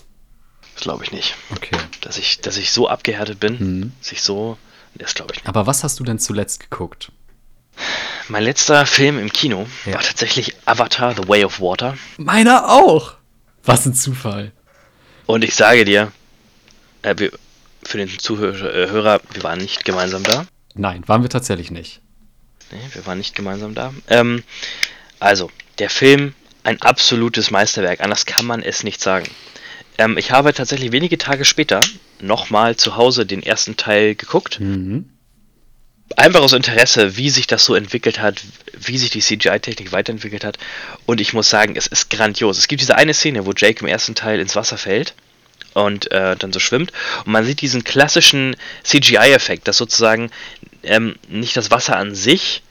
[0.75, 1.37] Das glaube ich nicht.
[1.51, 1.77] Okay.
[2.01, 3.93] Dass ich, dass ich so abgehärtet bin, Mhm.
[4.01, 4.59] dass ich so,
[4.95, 5.49] das glaube ich nicht.
[5.49, 7.11] Aber was hast du denn zuletzt geguckt?
[8.29, 9.95] Mein letzter Film im Kino Ja.
[9.95, 11.97] war tatsächlich Avatar The Way of Water.
[12.17, 13.15] Meiner auch!
[13.65, 14.53] Was ein Zufall.
[15.27, 16.13] Und ich sage dir,
[17.03, 17.15] äh,
[17.89, 20.47] für den Zuhörer, äh, wir waren nicht gemeinsam da.
[20.75, 22.01] Nein, waren wir tatsächlich nicht.
[22.73, 23.93] Nee, wir waren nicht gemeinsam da.
[24.09, 24.43] Ähm,
[25.21, 29.27] also, der Film, ein absolutes Meisterwerk, anders kann man es nicht sagen.
[29.99, 31.81] Ähm, ich habe tatsächlich wenige Tage später
[32.21, 34.61] nochmal zu Hause den ersten Teil geguckt.
[34.61, 35.11] Mhm.
[36.17, 38.43] einfach aus Interesse, wie sich das so entwickelt hat,
[38.79, 40.59] wie sich die CGI-Technik weiterentwickelt hat.
[41.07, 42.59] Und ich muss sagen, es ist grandios.
[42.59, 45.15] Es gibt diese eine Szene, wo Jake im ersten Teil ins Wasser fällt
[45.75, 46.93] und äh, dann so schwimmt.
[47.25, 50.31] Und man sieht diesen klassischen CGI-Effekt, dass sozusagen
[50.83, 52.63] ähm, nicht das Wasser an sich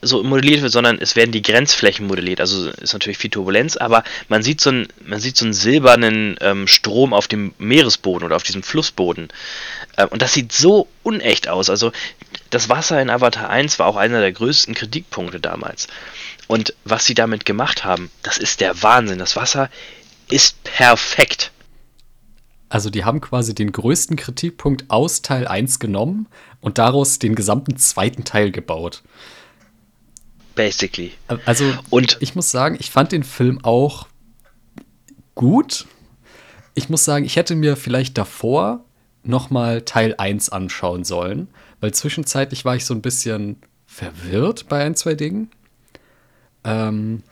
[0.00, 2.40] so modelliert wird, sondern es werden die Grenzflächen modelliert.
[2.40, 6.36] Also ist natürlich viel Turbulenz, aber man sieht so einen, man sieht so einen silbernen
[6.40, 9.28] ähm, Strom auf dem Meeresboden oder auf diesem Flussboden.
[9.96, 11.68] Äh, und das sieht so unecht aus.
[11.68, 11.92] Also
[12.50, 15.88] das Wasser in Avatar 1 war auch einer der größten Kritikpunkte damals.
[16.46, 19.18] Und was sie damit gemacht haben, das ist der Wahnsinn.
[19.18, 19.68] Das Wasser
[20.30, 21.50] ist perfekt.
[22.68, 26.26] Also die haben quasi den größten Kritikpunkt aus Teil 1 genommen
[26.60, 29.02] und daraus den gesamten zweiten Teil gebaut.
[30.54, 31.12] Basically.
[31.46, 34.08] Also, und ich muss sagen, ich fand den Film auch
[35.34, 35.86] gut.
[36.74, 38.84] Ich muss sagen, ich hätte mir vielleicht davor
[39.22, 41.48] noch mal Teil 1 anschauen sollen,
[41.80, 43.56] weil zwischenzeitlich war ich so ein bisschen
[43.86, 45.50] verwirrt bei ein, zwei Dingen.
[46.64, 47.22] Ähm,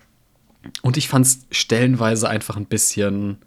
[0.83, 3.39] und ich fand es stellenweise einfach ein bisschen,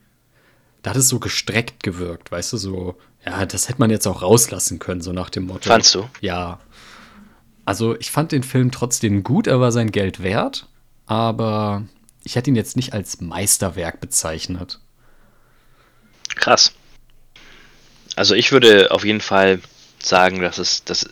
[0.81, 4.21] da hat es so gestreckt gewirkt, weißt du, so, ja, das hätte man jetzt auch
[4.21, 5.69] rauslassen können, so nach dem Motto.
[5.69, 6.09] Fandst du?
[6.21, 6.59] Ja.
[7.65, 10.67] Also ich fand den Film trotzdem gut, er war sein Geld wert,
[11.05, 11.83] aber
[12.23, 14.79] ich hätte ihn jetzt nicht als Meisterwerk bezeichnet.
[16.35, 16.73] Krass.
[18.15, 19.61] Also ich würde auf jeden Fall
[19.99, 21.09] sagen, dass es das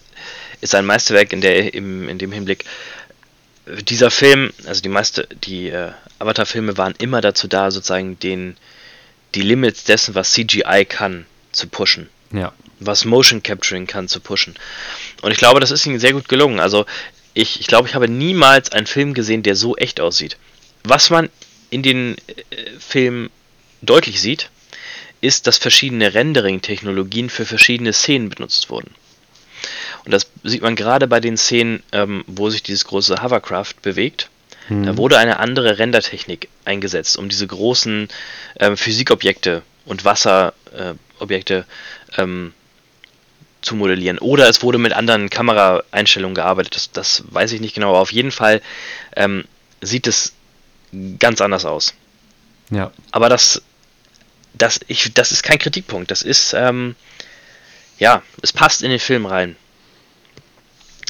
[0.62, 2.66] ist ein Meisterwerk in der im, in dem Hinblick.
[3.84, 8.56] Dieser Film, also die meiste, die äh, Avatar-Filme waren immer dazu da, sozusagen den
[9.38, 12.10] die Limits dessen, was CGI kann, zu pushen.
[12.32, 14.56] Ja was Motion Capturing kann, zu pushen.
[15.22, 16.60] Und ich glaube, das ist ihnen sehr gut gelungen.
[16.60, 16.86] Also
[17.34, 20.38] ich, ich glaube, ich habe niemals einen Film gesehen, der so echt aussieht.
[20.84, 21.30] Was man
[21.70, 22.44] in den äh,
[22.80, 23.30] Filmen
[23.82, 24.50] deutlich sieht,
[25.22, 28.92] ist, dass verschiedene Rendering-Technologien für verschiedene Szenen benutzt wurden.
[30.06, 34.30] Und das sieht man gerade bei den Szenen, ähm, wo sich dieses große Hovercraft bewegt.
[34.68, 34.86] Hm.
[34.86, 38.08] Da wurde eine andere Rendertechnik eingesetzt, um diese großen
[38.60, 41.66] ähm, Physikobjekte und Wasserobjekte
[42.16, 42.54] äh, ähm,
[43.62, 44.20] zu modellieren.
[44.20, 46.76] Oder es wurde mit anderen Kameraeinstellungen gearbeitet.
[46.76, 48.62] Das, das weiß ich nicht genau, aber auf jeden Fall
[49.16, 49.46] ähm,
[49.82, 50.34] sieht es
[51.20, 51.94] ganz anders aus.
[52.70, 52.92] Ja.
[53.12, 53.62] Aber das,
[54.54, 56.12] das, ich, das ist kein Kritikpunkt.
[56.12, 56.96] Das ist, ähm,
[58.00, 59.56] ja, es passt in den Film rein.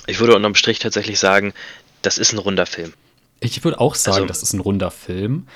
[0.05, 1.53] Ich würde unterm Strich tatsächlich sagen,
[2.01, 2.93] das ist ein runder Film.
[3.39, 5.47] Ich würde auch sagen, also, das ist ein runder Film.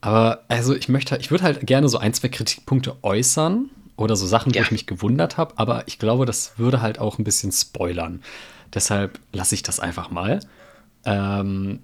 [0.00, 4.26] Aber also ich möchte, ich würde halt gerne so ein, zwei Kritikpunkte äußern oder so
[4.26, 4.60] Sachen, ja.
[4.60, 8.22] wo ich mich gewundert habe, aber ich glaube, das würde halt auch ein bisschen spoilern.
[8.72, 10.40] Deshalb lasse ich das einfach mal.
[11.04, 11.80] Ähm,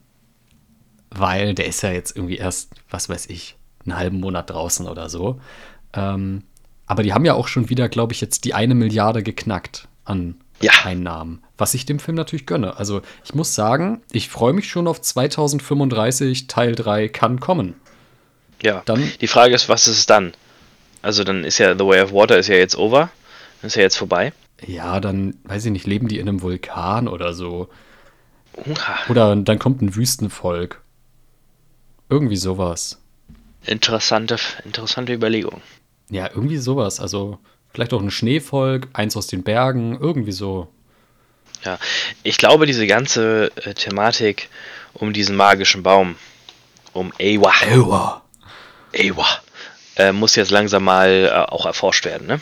[1.11, 5.09] weil der ist ja jetzt irgendwie erst, was weiß ich, einen halben Monat draußen oder
[5.09, 5.41] so.
[5.93, 6.43] Ähm,
[6.87, 10.37] aber die haben ja auch schon wieder, glaube ich, jetzt die eine Milliarde geknackt an
[10.61, 10.73] ja.
[10.85, 12.77] Einnahmen, was ich dem Film natürlich gönne.
[12.77, 17.75] Also ich muss sagen, ich freue mich schon auf 2035, Teil 3 kann kommen.
[18.63, 20.33] Ja, dann, die Frage ist, was ist es dann?
[21.03, 23.11] Also dann ist ja The Way of Water ist ja jetzt over.
[23.63, 24.33] Ist ja jetzt vorbei.
[24.67, 27.69] Ja, dann, weiß ich nicht, leben die in einem Vulkan oder so.
[29.09, 30.81] Oder dann kommt ein Wüstenvolk.
[32.09, 33.01] Irgendwie sowas.
[33.67, 35.63] Interessante, interessante Überlegung.
[36.11, 37.01] Ja, irgendwie sowas.
[37.01, 37.39] Also
[37.75, 40.69] vielleicht auch ein Schneevolk, eins aus den Bergen, irgendwie so.
[41.65, 41.79] Ja,
[42.23, 44.49] ich glaube, diese ganze äh, Thematik
[44.93, 46.17] um diesen magischen Baum,
[46.93, 47.53] um Ewa.
[47.67, 48.23] Ewa.
[48.93, 49.27] Ewa
[49.97, 52.27] äh, muss jetzt langsam mal äh, auch erforscht werden.
[52.27, 52.41] Ne?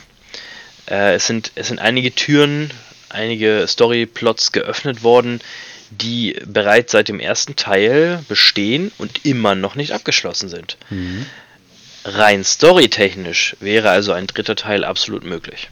[0.88, 2.70] Äh, es, sind, es sind einige Türen,
[3.08, 5.40] einige Storyplots geöffnet worden,
[5.90, 10.78] die bereits seit dem ersten Teil bestehen und immer noch nicht abgeschlossen sind.
[10.90, 11.26] Mhm.
[12.05, 15.70] Rein storytechnisch wäre also ein dritter Teil absolut möglich.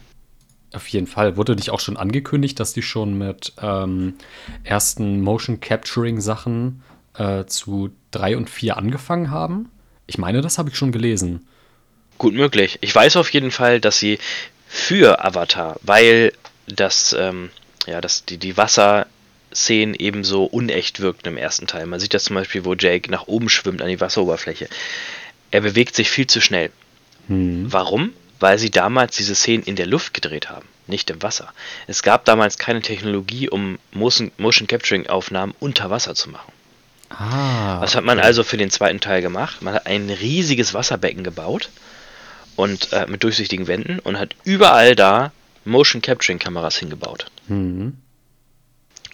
[0.72, 1.36] Auf jeden Fall.
[1.36, 4.14] Wurde nicht auch schon angekündigt, dass die schon mit ähm,
[4.62, 6.82] ersten Motion Capturing Sachen
[7.14, 9.68] äh, zu 3 und 4 angefangen haben?
[10.06, 11.46] Ich meine, das habe ich schon gelesen.
[12.18, 12.78] Gut möglich.
[12.82, 14.18] Ich weiß auf jeden Fall, dass sie
[14.68, 16.32] für Avatar, weil
[16.66, 17.50] das, ähm,
[17.86, 21.86] ja, dass die, die Wasserszenen ebenso unecht wirkten im ersten Teil.
[21.86, 24.68] Man sieht das zum Beispiel, wo Jake nach oben schwimmt an die Wasseroberfläche.
[25.50, 26.70] Er bewegt sich viel zu schnell.
[27.28, 27.72] Hm.
[27.72, 28.12] Warum?
[28.38, 31.52] Weil sie damals diese Szenen in der Luft gedreht haben, nicht im Wasser.
[31.86, 36.52] Es gab damals keine Technologie, um Motion, Motion Capturing Aufnahmen unter Wasser zu machen.
[37.10, 38.26] Ah, Was hat man okay.
[38.26, 39.62] also für den zweiten Teil gemacht?
[39.62, 41.68] Man hat ein riesiges Wasserbecken gebaut
[42.56, 45.32] und äh, mit durchsichtigen Wänden und hat überall da
[45.64, 47.26] Motion Capturing Kameras hingebaut.
[47.48, 47.98] Mhm.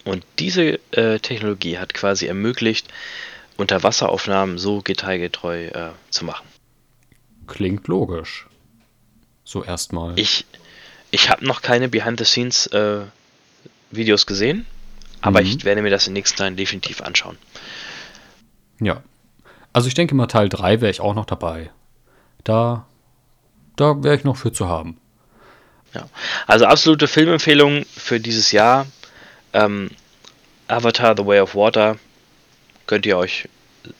[0.05, 2.87] Und diese äh, Technologie hat quasi ermöglicht,
[3.57, 6.45] Unterwasseraufnahmen so detailgetreu äh, zu machen.
[7.47, 8.47] Klingt logisch.
[9.43, 10.17] So erstmal.
[10.19, 10.45] Ich,
[11.11, 13.01] ich habe noch keine Behind the Scenes äh,
[13.91, 14.65] Videos gesehen,
[15.21, 15.47] aber Mhm.
[15.47, 17.37] ich werde mir das in den nächsten Tagen definitiv anschauen.
[18.79, 19.01] Ja.
[19.73, 21.69] Also ich denke mal, Teil 3 wäre ich auch noch dabei.
[22.43, 22.85] Da,
[23.75, 24.97] da wäre ich noch für zu haben.
[25.93, 26.07] Ja.
[26.47, 28.85] Also absolute Filmempfehlung für dieses Jahr.
[29.53, 29.89] Ähm,
[30.67, 31.97] Avatar The Way of Water
[32.87, 33.47] könnt ihr euch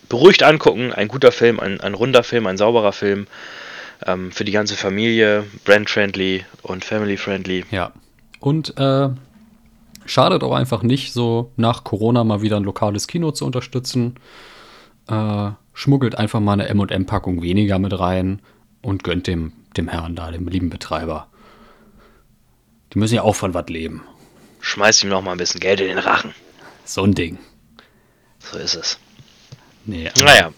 [0.09, 0.93] beruhigt angucken.
[0.93, 3.27] Ein guter Film, ein, ein runder Film, ein sauberer Film.
[4.05, 7.65] Ähm, für die ganze Familie, brand-friendly und family-friendly.
[7.71, 7.91] Ja.
[8.39, 9.09] Und äh,
[10.05, 14.15] schadet auch einfach nicht, so nach Corona mal wieder ein lokales Kino zu unterstützen.
[15.07, 18.41] Äh, schmuggelt einfach mal eine MM-Packung weniger mit rein
[18.81, 21.27] und gönnt dem, dem Herrn da, dem lieben Betreiber.
[22.93, 24.03] Die müssen ja auch von was leben.
[24.61, 26.33] Schmeißt ihm noch mal ein bisschen Geld in den Rachen.
[26.85, 27.38] So ein Ding.
[28.51, 28.97] So ist es.
[29.85, 30.09] Nee.
[30.21, 30.53] Naja.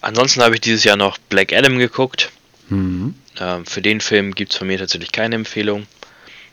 [0.00, 2.30] Ansonsten habe ich dieses Jahr noch Black Adam geguckt.
[2.68, 3.14] Mhm.
[3.40, 5.86] Ähm, für den Film gibt es von mir tatsächlich keine Empfehlung.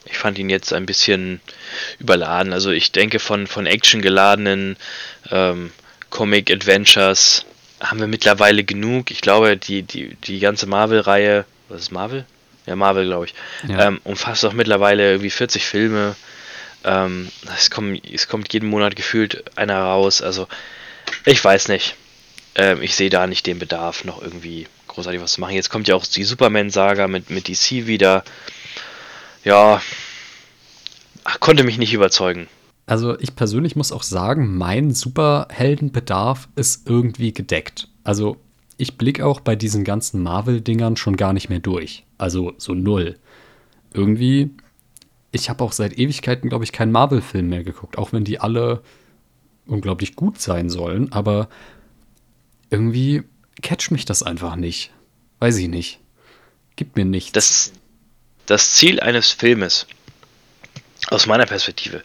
[0.06, 1.40] Ich fand ihn jetzt ein bisschen
[1.98, 2.52] überladen.
[2.52, 4.76] Also ich denke von, von Action geladenen
[5.30, 5.72] ähm,
[6.10, 7.44] Comic Adventures
[7.80, 9.10] haben wir mittlerweile genug.
[9.10, 12.24] Ich glaube, die, die, die ganze Marvel-Reihe, was ist Marvel?
[12.66, 13.34] Ja, Marvel, glaube ich,
[13.68, 13.88] Ja.
[13.88, 16.16] ähm, umfasst auch mittlerweile irgendwie 40 Filme.
[16.84, 20.22] Ähm, es, kommen, es kommt jeden Monat gefühlt einer raus.
[20.22, 20.46] Also
[21.24, 21.96] ich weiß nicht.
[22.54, 25.54] Ähm, ich sehe da nicht den Bedarf, noch irgendwie großartig was zu machen.
[25.54, 28.24] Jetzt kommt ja auch die Superman-Saga mit, mit DC wieder.
[29.42, 29.82] Ja,
[31.24, 32.48] ach, konnte mich nicht überzeugen.
[32.86, 37.88] Also ich persönlich muss auch sagen, mein Superheldenbedarf ist irgendwie gedeckt.
[38.04, 38.36] Also
[38.76, 42.04] ich blicke auch bei diesen ganzen Marvel-Dingern schon gar nicht mehr durch.
[42.18, 43.16] Also so null.
[43.92, 44.50] Irgendwie,
[45.34, 48.82] ich habe auch seit Ewigkeiten, glaube ich, keinen Marvel-Film mehr geguckt, auch wenn die alle
[49.66, 51.48] unglaublich gut sein sollen, aber
[52.70, 53.24] irgendwie
[53.60, 54.92] catcht mich das einfach nicht.
[55.40, 55.98] Weiß ich nicht.
[56.76, 57.32] Gibt mir nichts.
[57.32, 57.72] Das,
[58.46, 59.86] das Ziel eines Filmes,
[61.08, 62.02] aus meiner Perspektive,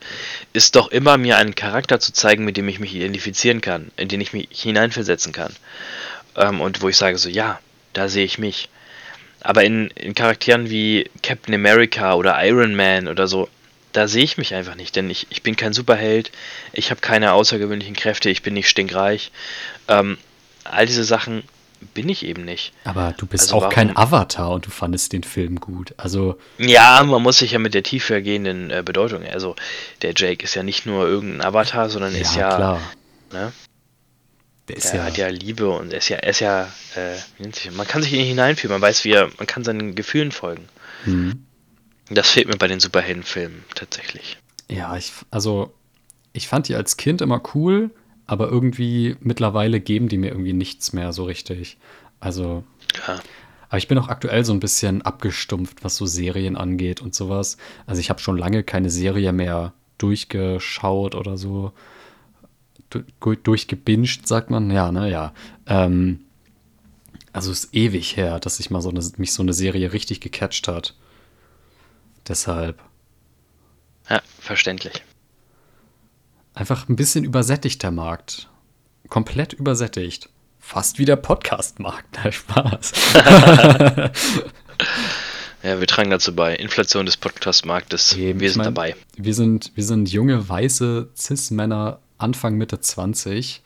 [0.54, 4.08] ist doch immer, mir einen Charakter zu zeigen, mit dem ich mich identifizieren kann, in
[4.08, 5.56] den ich mich hineinversetzen kann.
[6.36, 7.60] Ähm, und wo ich sage so, ja,
[7.94, 8.70] da sehe ich mich.
[9.42, 13.48] Aber in, in Charakteren wie Captain America oder Iron Man oder so,
[13.94, 16.32] da sehe ich mich einfach nicht, denn ich, ich bin kein Superheld,
[16.74, 19.32] ich habe keine außergewöhnlichen Kräfte, ich bin nicht stinkreich.
[19.88, 20.18] Ähm,
[20.66, 21.44] all diese Sachen
[21.94, 22.74] bin ich eben nicht.
[22.84, 25.94] aber du bist Also auch warum- kein Avatar und du fandest den Film gut.
[25.96, 29.56] Also Ja, man muss sich ja mit der tiefergehenden äh, Bedeutung, also
[30.02, 32.82] der Jake ist ja nicht nur irgendein Avatar, sondern ist ja, klar.
[33.32, 33.54] ne,
[34.70, 37.16] Der ist er ja, hat ja Liebe und er ist ja, er ist ja, äh,
[37.38, 39.64] wie nennt sich, man kann sich in ihn hineinfühlen, man weiß, wie er, man kann
[39.64, 40.70] seinen Gefühlen folgen.
[41.06, 41.44] Hm.
[42.12, 44.38] Das fehlt mir bei den Superheldenfilmen tatsächlich.
[44.70, 45.74] Ja, ich, also
[46.34, 47.90] ich fand die als Kind immer cool,
[48.28, 51.78] aber irgendwie mittlerweile geben die mir irgendwie nichts mehr so richtig.
[52.20, 52.64] Also,
[53.08, 53.20] Ja.
[53.70, 57.58] aber ich bin auch aktuell so ein bisschen abgestumpft, was so Serien angeht und sowas.
[57.88, 61.74] Also ich habe schon lange keine Serie mehr durchgeschaut oder so.
[63.20, 64.72] Durchgebinged, sagt man.
[64.72, 65.34] Ja, ne, ja.
[65.68, 66.22] Ähm,
[67.32, 70.22] also es ist ewig her, dass ich mal so eine, mich so eine Serie richtig
[70.22, 70.96] gecatcht hat.
[72.28, 72.80] Deshalb.
[74.10, 75.04] ja, verständlich.
[76.54, 78.50] Einfach ein bisschen übersättigt der Markt.
[79.08, 80.30] Komplett übersättigt.
[80.60, 82.20] Fast wie der Podcast-Markt.
[82.24, 82.94] Na, Spaß.
[85.62, 86.56] Ja, wir tragen dazu bei.
[86.56, 88.16] Inflation des Podcast-Marktes.
[88.16, 88.96] Wir sind mein, dabei.
[89.18, 93.62] Wir sind, wir sind junge, weiße Cis-Männer Anfang, Mitte 20.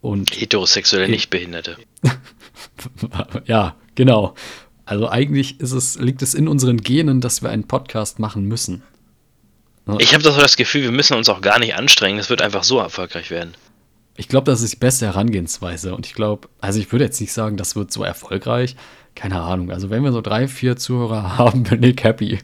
[0.00, 1.76] Und Heterosexuelle Nichtbehinderte.
[3.46, 4.34] ja, genau.
[4.84, 8.82] Also eigentlich ist es, liegt es in unseren Genen, dass wir einen Podcast machen müssen.
[9.98, 12.18] Ich habe doch das Gefühl, wir müssen uns auch gar nicht anstrengen.
[12.18, 13.54] Das wird einfach so erfolgreich werden.
[14.16, 15.94] Ich glaube, das ist die beste Herangehensweise.
[15.94, 18.76] Und ich glaube, also ich würde jetzt nicht sagen, das wird so erfolgreich.
[19.14, 19.70] Keine Ahnung.
[19.70, 22.38] Also wenn wir so drei, vier Zuhörer haben, bin ich happy.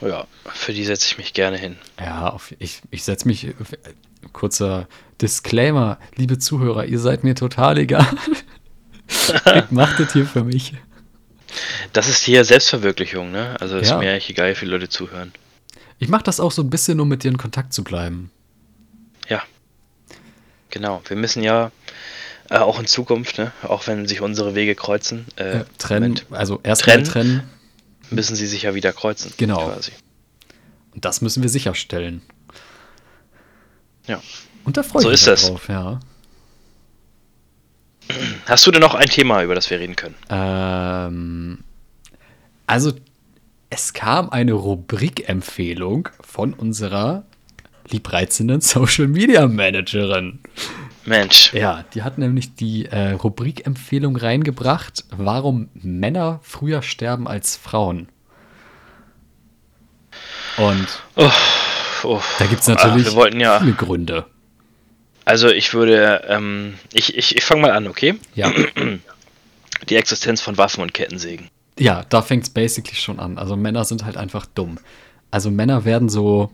[0.00, 1.76] Ja, für die setze ich mich gerne hin.
[1.98, 3.48] Ja, ich, ich setze mich.
[4.32, 4.88] Kurzer
[5.20, 8.06] Disclaimer, liebe Zuhörer, ihr seid mir total egal.
[9.08, 10.74] ich macht das hier für mich.
[11.92, 13.56] Das ist hier Selbstverwirklichung, ne?
[13.60, 13.98] Also ist Ja.
[13.98, 15.32] mir eigentlich egal, wie viele Leute zuhören.
[15.98, 18.30] Ich mache das auch so ein bisschen, um mit dir in Kontakt zu bleiben.
[19.28, 19.42] Ja.
[20.70, 21.00] Genau.
[21.08, 21.70] Wir müssen ja
[22.50, 26.26] äh, auch in Zukunft, ne, auch wenn sich unsere Wege kreuzen, äh, Äh, trennen, Moment,
[26.30, 27.10] also erstmal Trennen.
[27.40, 27.50] trennen.
[28.10, 29.32] müssen sie sich ja wieder kreuzen.
[29.38, 29.64] Genau.
[29.66, 29.92] Quasi.
[30.94, 32.22] Und das müssen wir sicherstellen.
[34.06, 34.20] Ja.
[34.64, 35.48] Und da freue So ich ist mich das.
[35.48, 36.00] drauf, ja.
[38.46, 40.14] Hast du denn noch ein Thema, über das wir reden können?
[40.30, 41.58] Ähm,
[42.66, 42.92] also,
[43.70, 47.24] es kam eine Rubrikempfehlung von unserer
[47.88, 50.40] liebreizenden Social Media Managerin.
[51.04, 51.52] Mensch.
[51.54, 58.08] Ja, die hat nämlich die äh, Rubrikempfehlung reingebracht, warum Männer früher sterben als Frauen.
[60.56, 60.86] Und
[61.16, 61.30] Oh,
[62.38, 64.26] Da gibt es natürlich ach, wir wollten ja, viele Gründe.
[65.24, 68.14] also ich würde, ähm, ich, ich, ich fange mal an, okay?
[68.34, 68.52] Ja.
[69.88, 71.48] Die Existenz von Waffen und Kettensägen.
[71.78, 73.36] Ja, da fängt es basically schon an.
[73.36, 74.78] Also Männer sind halt einfach dumm.
[75.30, 76.50] Also Männer werden so,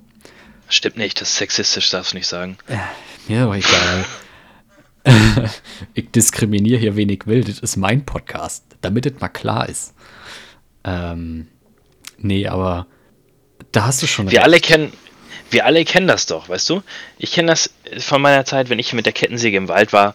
[0.72, 2.56] Stimmt nicht, das ist sexistisch, darfst du nicht sagen.
[3.28, 4.06] mir doch egal.
[5.94, 9.92] ich diskriminiere hier wenig will, das ist mein Podcast, damit es mal klar ist.
[10.84, 11.48] Ähm,
[12.16, 12.86] nee, aber
[13.70, 14.92] da hast du schon Wir alle kennen,
[15.52, 16.82] wir alle kennen das doch, weißt du?
[17.18, 20.14] Ich kenne das von meiner Zeit, wenn ich mit der Kettensäge im Wald war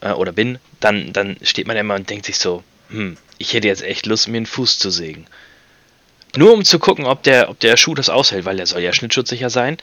[0.00, 3.68] äh, oder bin, dann, dann steht man immer und denkt sich so, hm, ich hätte
[3.68, 5.26] jetzt echt Lust, mir einen Fuß zu sägen.
[6.36, 8.92] Nur um zu gucken, ob der, ob der Schuh das aushält, weil der soll ja
[8.92, 9.76] schnittschutzsicher sein.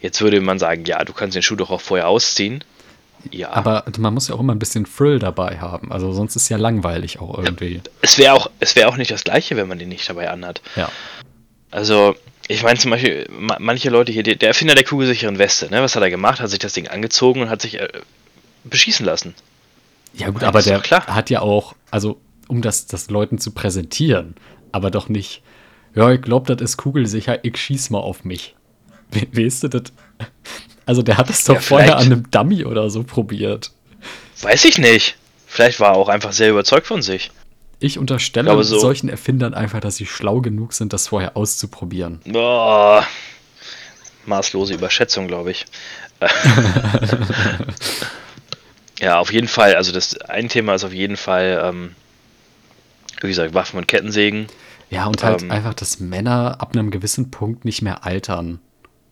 [0.00, 2.64] Jetzt würde man sagen, ja, du kannst den Schuh doch auch vorher ausziehen.
[3.30, 5.92] Ja, Aber man muss ja auch immer ein bisschen Thrill dabei haben.
[5.92, 7.82] Also sonst ist ja langweilig auch irgendwie.
[8.00, 10.62] es wäre auch, es wäre auch nicht das Gleiche, wenn man den nicht dabei anhat.
[10.76, 10.90] Ja.
[11.70, 12.16] Also,
[12.50, 15.82] ich meine zum Beispiel, ma manche Leute hier, der der Erfinder der kugelsicheren Weste, ne,
[15.82, 16.40] was hat er gemacht?
[16.40, 17.88] Hat sich das Ding angezogen und hat sich äh,
[18.64, 19.34] beschießen lassen.
[20.14, 24.34] Ja, gut, aber der hat ja auch, also um das, das Leuten zu präsentieren,
[24.72, 25.42] aber doch nicht,
[25.94, 28.56] ja, ich glaube, das ist kugelsicher, ich schieß mal auf mich.
[29.12, 29.82] We weißt du das?
[30.86, 33.70] Also der hat das doch Ja, vorher an einem Dummy oder so probiert.
[34.40, 35.16] Weiß ich nicht.
[35.46, 37.30] Vielleicht war er auch einfach sehr überzeugt von sich.
[37.80, 42.20] Ich unterstelle glaube, so- solchen Erfindern einfach, dass sie schlau genug sind, das vorher auszuprobieren.
[42.26, 43.04] Boah.
[44.26, 45.64] Maßlose Überschätzung, glaube ich.
[49.00, 49.74] ja, auf jeden Fall.
[49.74, 51.94] Also das ein Thema ist auf jeden Fall, ähm,
[53.22, 54.46] wie gesagt, Waffen und Kettensägen.
[54.90, 55.50] Ja, und halt Ähm.
[55.50, 58.60] einfach, dass Männer ab einem gewissen Punkt nicht mehr altern.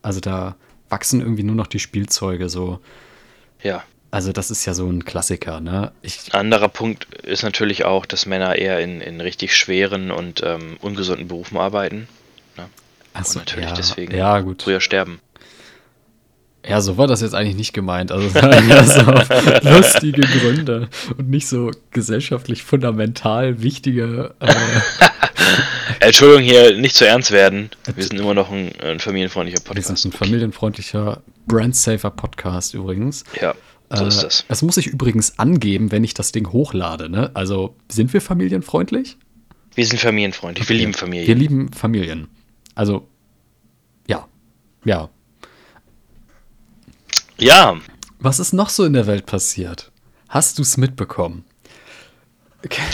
[0.01, 0.55] Also da
[0.89, 2.79] wachsen irgendwie nur noch die Spielzeuge so.
[3.61, 3.83] Ja.
[4.11, 5.91] Also das ist ja so ein Klassiker, ne?
[6.01, 10.77] Ich, Anderer Punkt ist natürlich auch, dass Männer eher in, in richtig schweren und ähm,
[10.81, 12.07] ungesunden Berufen arbeiten.
[13.13, 14.63] achso, und natürlich ja, deswegen ja, gut.
[14.63, 15.19] früher sterben.
[16.67, 18.11] Ja, so war das jetzt eigentlich nicht gemeint.
[18.11, 18.39] Also so
[19.69, 24.33] lustige Gründe und nicht so gesellschaftlich fundamental wichtige.
[24.39, 24.53] Äh,
[25.99, 27.69] Entschuldigung, hier nicht zu ernst werden.
[27.95, 30.05] Wir sind immer noch ein, ein familienfreundlicher wir sind Podcast.
[30.05, 33.23] ein familienfreundlicher, brandsafer Podcast übrigens.
[33.39, 33.55] Ja,
[33.91, 34.45] so ist Äh, das.
[34.47, 37.09] Das muss ich übrigens angeben, wenn ich das Ding hochlade.
[37.09, 37.31] Ne?
[37.33, 39.17] Also sind wir familienfreundlich?
[39.75, 40.67] Wir sind familienfreundlich.
[40.67, 40.79] Wir Okay.
[40.83, 41.27] lieben Familie.
[41.27, 42.27] Wir lieben Familien.
[42.75, 43.07] Also,
[44.07, 44.27] ja.
[44.85, 45.09] Ja.
[47.37, 47.77] ja,
[48.19, 49.91] Was ist noch so in der Welt passiert?
[50.27, 51.45] Hast du es mitbekommen?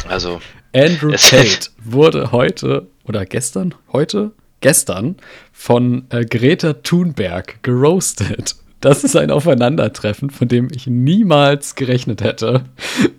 [0.07, 0.39] also
[0.73, 4.31] Andrew Tate wurde heute oder gestern, heute,
[4.61, 5.15] gestern
[5.51, 8.55] von äh, Greta Thunberg geroastet.
[8.82, 12.65] Das ist ein Aufeinandertreffen, von dem ich niemals gerechnet hätte.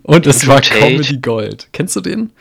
[0.03, 0.79] Und es war Tate.
[0.79, 1.67] Comedy Gold.
[1.73, 2.31] Kennst du den?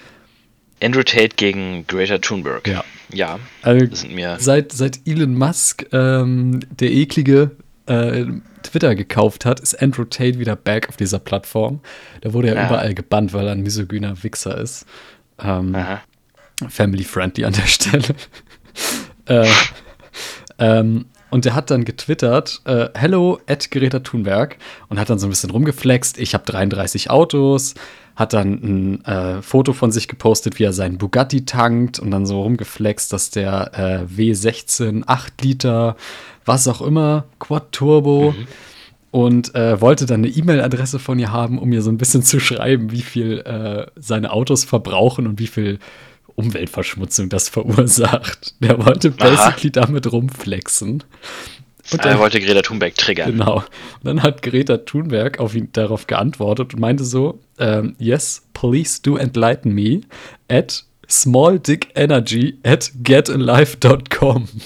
[0.82, 2.68] Andrew Tate gegen Greta Thunberg.
[2.68, 2.84] Ja.
[3.12, 4.36] Ja, Also, das sind mir.
[4.40, 7.52] seit, seit Elon Musk ähm, der eklige
[7.86, 8.24] äh,
[8.64, 11.80] Twitter gekauft hat, ist Andrew Tate wieder back auf dieser Plattform.
[12.20, 12.66] Da wurde er Ja.
[12.66, 14.86] überall gebannt, weil er ein misogyner Wichser ist.
[15.42, 15.76] Ähm,
[16.68, 18.04] family friendly an der Stelle.
[19.26, 19.48] äh,
[20.58, 24.56] ähm, und der hat dann getwittert, äh, hello at Greta Thunberg
[24.88, 27.74] und hat dann so ein bisschen rumgeflext, ich habe 33 Autos,
[28.14, 32.26] hat dann ein äh, Foto von sich gepostet, wie er seinen Bugatti tankt und dann
[32.26, 35.96] so rumgeflext, dass der äh, W16 8 Liter,
[36.44, 38.34] was auch immer, Quad Turbo
[39.10, 42.40] und äh, wollte dann eine E-Mail-Adresse von ihr haben, um ihr so ein bisschen zu
[42.40, 45.78] schreiben, wie viel äh, seine Autos verbrauchen und wie viel
[46.36, 48.54] Umweltverschmutzung das verursacht.
[48.60, 51.02] Der wollte basically damit rumflexen.
[51.92, 53.32] Und er dann, wollte Greta Thunberg triggern.
[53.32, 53.56] genau.
[53.56, 59.00] Und dann hat Greta Thunberg auf ihn darauf geantwortet und meinte so: ähm, Yes, please
[59.02, 60.00] do enlighten me
[60.48, 64.48] at smalldickenergy at getalive.com.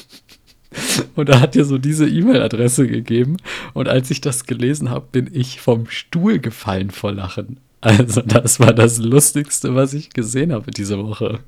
[1.16, 3.38] Und da hat ihr so diese E-Mail-Adresse gegeben.
[3.74, 7.58] Und als ich das gelesen habe, bin ich vom Stuhl gefallen vor Lachen.
[7.80, 11.40] Also, das war das Lustigste, was ich gesehen habe diese Woche.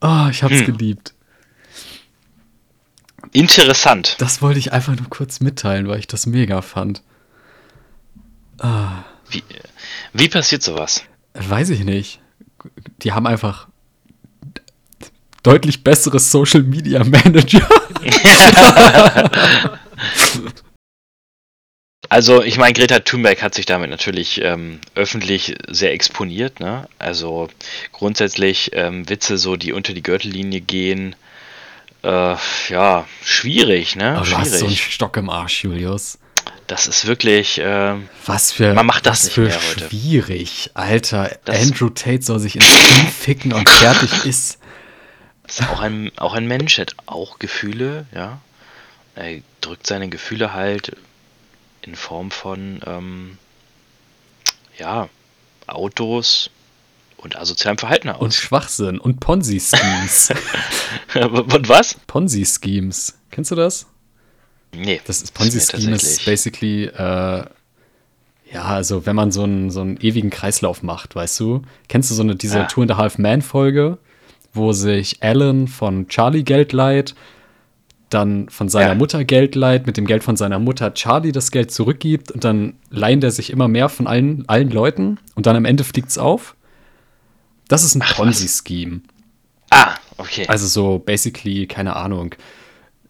[0.00, 0.66] Oh, ich hab's Hm.
[0.66, 1.14] geliebt.
[3.32, 4.16] Interessant.
[4.18, 7.02] Das wollte ich einfach nur kurz mitteilen, weil ich das mega fand.
[8.58, 9.42] Ah, Wie,
[10.12, 11.02] wie passiert sowas?
[11.34, 12.20] weiß ich nicht.
[13.02, 13.68] Die haben einfach
[15.42, 17.66] deutlich bessere Social Media Manager.
[22.12, 26.58] Also, ich meine, Greta Thunberg hat sich damit natürlich ähm, öffentlich sehr exponiert.
[26.58, 26.88] Ne?
[26.98, 27.48] Also
[27.92, 31.14] grundsätzlich ähm, Witze, so die unter die Gürtellinie gehen,
[32.02, 32.34] äh,
[32.68, 34.16] ja, schwierig, ne?
[34.16, 34.92] Aber du hast so einen schwierig.
[34.94, 36.18] Stock im Arsch, Julius.
[36.66, 39.88] Das ist wirklich, ähm, Was für, Man macht das was nicht für mehr heute.
[39.88, 40.70] schwierig.
[40.74, 44.58] Alter, Das- Andrew Tate soll sich ins Knie ficken und fertig ist.
[45.46, 48.40] ist auch ein, auch ein Mensch, hat auch Gefühle, ja.
[49.14, 50.96] er drückt seine Gefühle halt
[51.82, 53.38] in Form von, ähm,
[54.78, 55.08] ja,
[55.66, 56.50] Autos
[57.16, 58.20] und asozialem Verhalten aus.
[58.20, 60.30] Und Schwachsinn und Ponzi-Schemes.
[61.14, 61.94] und was?
[62.06, 63.18] Ponzi-Schemes.
[63.30, 63.86] Kennst du das?
[64.72, 65.00] Nee.
[65.04, 67.44] Das ist Ponzi-Scheme ist basically, äh,
[68.52, 71.62] ja, also wenn man so einen, so einen ewigen Kreislauf macht, weißt du?
[71.88, 72.64] Kennst du so eine, diese ja.
[72.64, 73.98] Two and a Half Man-Folge,
[74.52, 77.14] wo sich Alan von Charlie Geld leiht,
[78.10, 78.94] dann von seiner ja.
[78.94, 82.74] Mutter Geld leiht, mit dem Geld von seiner Mutter Charlie das Geld zurückgibt und dann
[82.90, 86.18] leihen der sich immer mehr von allen, allen Leuten und dann am Ende fliegt es
[86.18, 86.56] auf?
[87.68, 89.00] Das ist ein Ponzi-Scheme.
[89.70, 90.44] Ah, okay.
[90.48, 92.34] Also so basically, keine Ahnung.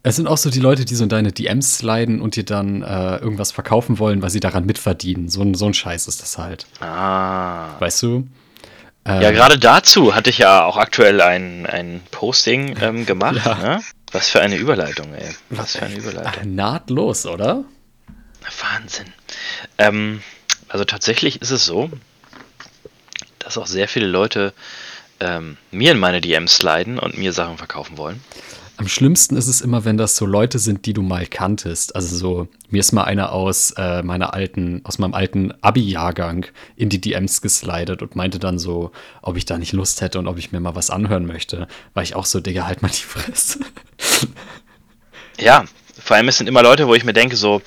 [0.02, 2.82] Es sind auch so die Leute, die so in deine DMs sliden und dir dann
[2.82, 5.28] äh, irgendwas verkaufen wollen, weil sie daran mitverdienen.
[5.28, 6.66] So ein, so ein Scheiß ist das halt.
[6.80, 7.78] Ah.
[7.80, 8.26] Weißt du?
[9.06, 13.40] Ähm, ja, gerade dazu hatte ich ja auch aktuell ein, ein Posting ähm, gemacht.
[13.44, 13.54] Ja.
[13.54, 13.80] Ne?
[14.12, 15.30] Was für eine Überleitung, ey.
[15.50, 16.54] Was für eine Überleitung.
[16.54, 17.64] Nahtlos, oder?
[18.60, 19.12] Wahnsinn.
[19.78, 20.22] Ähm,
[20.68, 21.90] also tatsächlich ist es so,
[23.38, 24.52] dass auch sehr viele Leute
[25.20, 28.22] ähm, mir in meine DMs sliden und mir Sachen verkaufen wollen.
[28.80, 31.94] Am schlimmsten ist es immer, wenn das so Leute sind, die du mal kanntest.
[31.94, 36.88] Also so, mir ist mal einer aus äh, meiner alten, aus meinem alten Abi-Jahrgang in
[36.88, 40.38] die DMs geslidet und meinte dann so, ob ich da nicht Lust hätte und ob
[40.38, 41.68] ich mir mal was anhören möchte.
[41.92, 43.60] War ich auch so, Digga, halt mal die Fresse.
[45.38, 45.64] Ja,
[45.98, 47.62] vor allem es sind immer Leute, wo ich mir denke, so,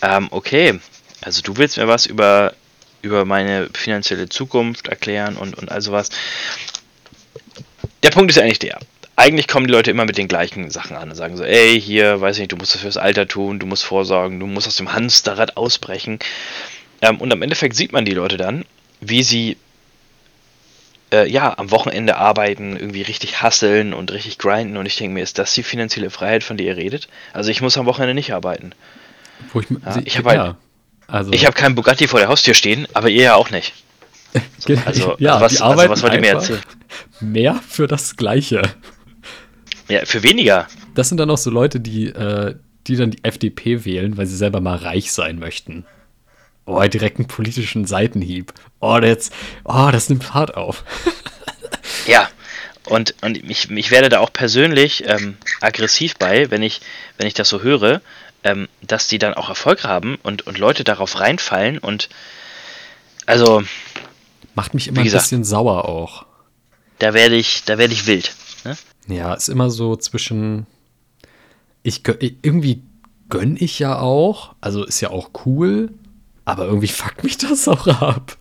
[0.00, 0.80] ähm, okay,
[1.20, 2.54] also du willst mir was über
[3.02, 6.08] über meine finanzielle Zukunft erklären und, und all sowas.
[8.02, 8.78] Der Punkt ist eigentlich der.
[9.14, 12.20] Eigentlich kommen die Leute immer mit den gleichen Sachen an und sagen so, ey, hier,
[12.20, 14.76] weiß ich nicht, du musst das fürs Alter tun, du musst vorsorgen, du musst aus
[14.76, 16.18] dem Hamsterrad ausbrechen.
[17.02, 18.64] Ähm, und am Endeffekt sieht man die Leute dann,
[19.00, 19.56] wie sie
[21.12, 24.76] äh, ja, am Wochenende arbeiten, irgendwie richtig hasseln und richtig grinden.
[24.76, 27.08] Und ich denke mir, ist das die finanzielle Freiheit, von der ihr redet?
[27.32, 28.72] Also ich muss am Wochenende nicht arbeiten.
[29.52, 30.56] Wo ich, ja, ich habe halt,
[31.06, 33.74] also ich habe keinen Bugatti vor der Haustür stehen, aber ihr ja auch nicht.
[34.86, 36.62] Also, ja, was, die also was wollt ihr mir erzählen?
[37.20, 38.62] Mehr für das Gleiche.
[39.92, 40.68] Ja, für weniger.
[40.94, 42.54] Das sind dann auch so Leute, die, äh,
[42.86, 45.84] die dann die FDP wählen, weil sie selber mal reich sein möchten.
[46.64, 48.54] Oh, direkt einen politischen Seitenhieb.
[48.80, 49.34] Oh, jetzt,
[49.64, 50.82] oh, das nimmt Fahrt auf.
[52.06, 52.26] ja,
[52.86, 56.80] und, und ich, ich werde da auch persönlich ähm, aggressiv bei, wenn ich,
[57.18, 58.00] wenn ich das so höre,
[58.44, 62.08] ähm, dass die dann auch Erfolg haben und, und Leute darauf reinfallen und
[63.26, 63.62] also.
[64.54, 66.24] Macht mich immer gesagt, ein bisschen sauer auch.
[66.98, 68.34] Da werde ich, da werde ich wild.
[69.08, 70.66] Ja, ist immer so zwischen.
[71.82, 72.82] Ich irgendwie
[73.28, 75.90] gönn ich ja auch, also ist ja auch cool,
[76.44, 78.36] aber irgendwie fuckt mich das auch ab.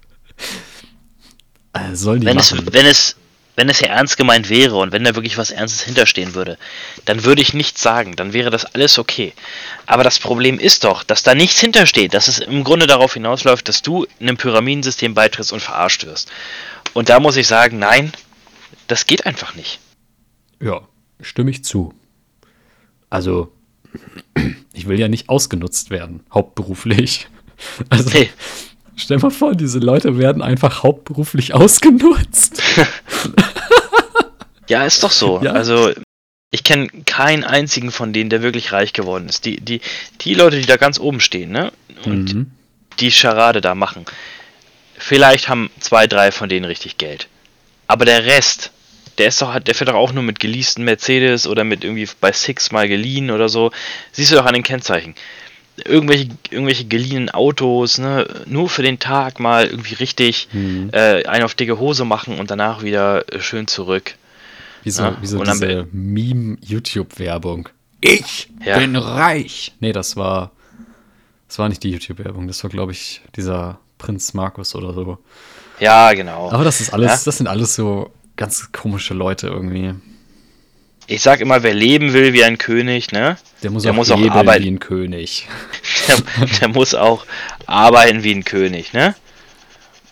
[1.73, 2.59] Also soll die wenn machen.
[2.67, 3.15] es, wenn es,
[3.55, 6.57] wenn es ja ernst gemeint wäre und wenn da wirklich was Ernstes hinterstehen würde,
[7.05, 9.33] dann würde ich nichts sagen, dann wäre das alles okay.
[9.85, 13.67] Aber das Problem ist doch, dass da nichts hintersteht, dass es im Grunde darauf hinausläuft,
[13.67, 16.29] dass du in einem Pyramidensystem beitrittst und verarscht wirst.
[16.93, 18.11] Und da muss ich sagen, nein,
[18.87, 19.79] das geht einfach nicht.
[20.61, 20.81] Ja,
[21.19, 21.93] stimme ich zu.
[23.09, 23.51] Also,
[24.73, 27.27] ich will ja nicht ausgenutzt werden, hauptberuflich.
[27.89, 28.27] Also, nee.
[28.95, 32.59] Stell mal vor, diese Leute werden einfach hauptberuflich ausgenutzt.
[34.67, 35.39] ja, ist doch so.
[35.43, 35.51] Ja.
[35.51, 35.91] Also,
[36.49, 39.45] ich kenne keinen einzigen von denen, der wirklich reich geworden ist.
[39.45, 39.81] Die, die,
[40.21, 41.71] die Leute, die da ganz oben stehen, ne?
[42.03, 42.51] Und mhm.
[42.99, 44.05] die Charade da machen.
[44.97, 47.27] Vielleicht haben zwei, drei von denen richtig Geld.
[47.85, 48.71] Aber der Rest,
[49.21, 52.31] der ist doch, der fährt doch auch nur mit geleasten Mercedes oder mit irgendwie bei
[52.31, 53.71] Six mal geliehen oder so.
[54.11, 55.13] Siehst du doch an den Kennzeichen
[55.85, 60.89] irgendwelche, irgendwelche geliehenen Autos, ne, nur für den Tag mal irgendwie richtig mhm.
[60.91, 64.15] äh, einen auf dicke Hose machen und danach wieder äh, schön zurück.
[64.83, 65.17] Wie so, ja?
[65.21, 67.69] wie so diese Meme-YouTube-Werbung.
[68.01, 68.79] Ich ja.
[68.79, 69.73] bin reich.
[69.79, 70.51] Nee, das war,
[71.47, 75.19] das war nicht die YouTube-Werbung, das war, glaube ich, dieser Prinz Markus oder so.
[75.79, 76.51] Ja, genau.
[76.51, 77.19] Aber das ist alles, ja?
[77.25, 79.95] das sind alles so ganz komische Leute irgendwie
[81.11, 83.37] ich sag immer, wer leben will wie ein König, ne?
[83.63, 85.47] Der muss, der auch, muss auch arbeiten wie ein König.
[86.07, 87.25] Der, der, muss auch
[87.67, 89.13] arbeiten wie ein König, ne?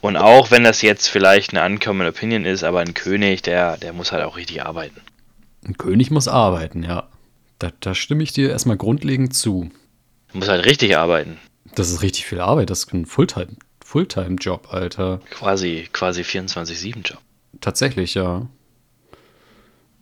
[0.01, 3.91] Und auch wenn das jetzt vielleicht eine Uncommon Opinion ist, aber ein König, der, der
[3.91, 5.01] muss halt auch richtig arbeiten.
[5.65, 7.07] Ein König muss arbeiten, ja.
[7.57, 9.71] Da, da stimme ich dir erstmal grundlegend zu.
[10.31, 11.37] Er muss halt richtig arbeiten.
[11.75, 15.21] Das ist richtig viel Arbeit, das ist ein Fulltime, Fulltime-Job, Alter.
[15.31, 17.19] Quasi, quasi 24-7-Job.
[17.61, 18.47] Tatsächlich, ja.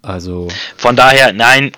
[0.02, 0.48] Also.
[0.78, 1.72] Von daher, nein,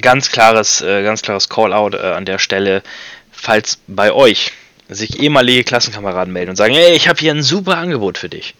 [0.00, 2.82] ganz klares, äh, ganz klares Call-out äh, an der Stelle,
[3.30, 4.52] falls bei euch
[4.88, 8.54] sich ehemalige Klassenkameraden melden und sagen, hey, ich habe hier ein super Angebot für dich.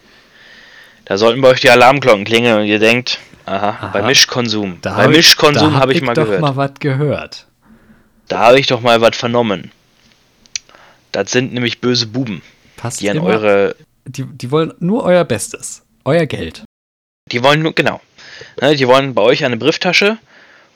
[1.05, 4.79] Da sollten bei euch die Alarmglocken klingeln und ihr denkt, aha, aha bei Mischkonsum.
[4.81, 6.41] bei Mischkonsum habe ich, hab ich mal doch gehört.
[6.41, 7.47] mal was gehört.
[8.29, 9.71] Da habe ich doch mal was vernommen.
[11.11, 12.41] Das sind nämlich böse Buben,
[12.77, 13.75] Passt die an immer, eure.
[14.05, 15.82] die, die wollen nur euer Bestes.
[16.05, 16.63] Euer Geld.
[17.31, 18.01] Die wollen nur, genau.
[18.61, 20.17] Ne, die wollen bei euch eine Brieftasche,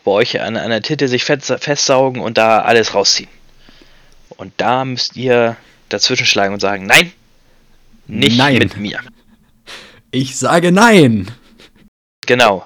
[0.03, 3.29] bei euch an einer Titte sich fest, festsaugen und da alles rausziehen.
[4.29, 5.57] Und da müsst ihr
[5.89, 7.11] dazwischen schlagen und sagen, nein,
[8.07, 8.59] nicht Nein.
[8.59, 8.99] mit mir.
[10.11, 11.29] Ich sage nein.
[12.25, 12.65] Genau.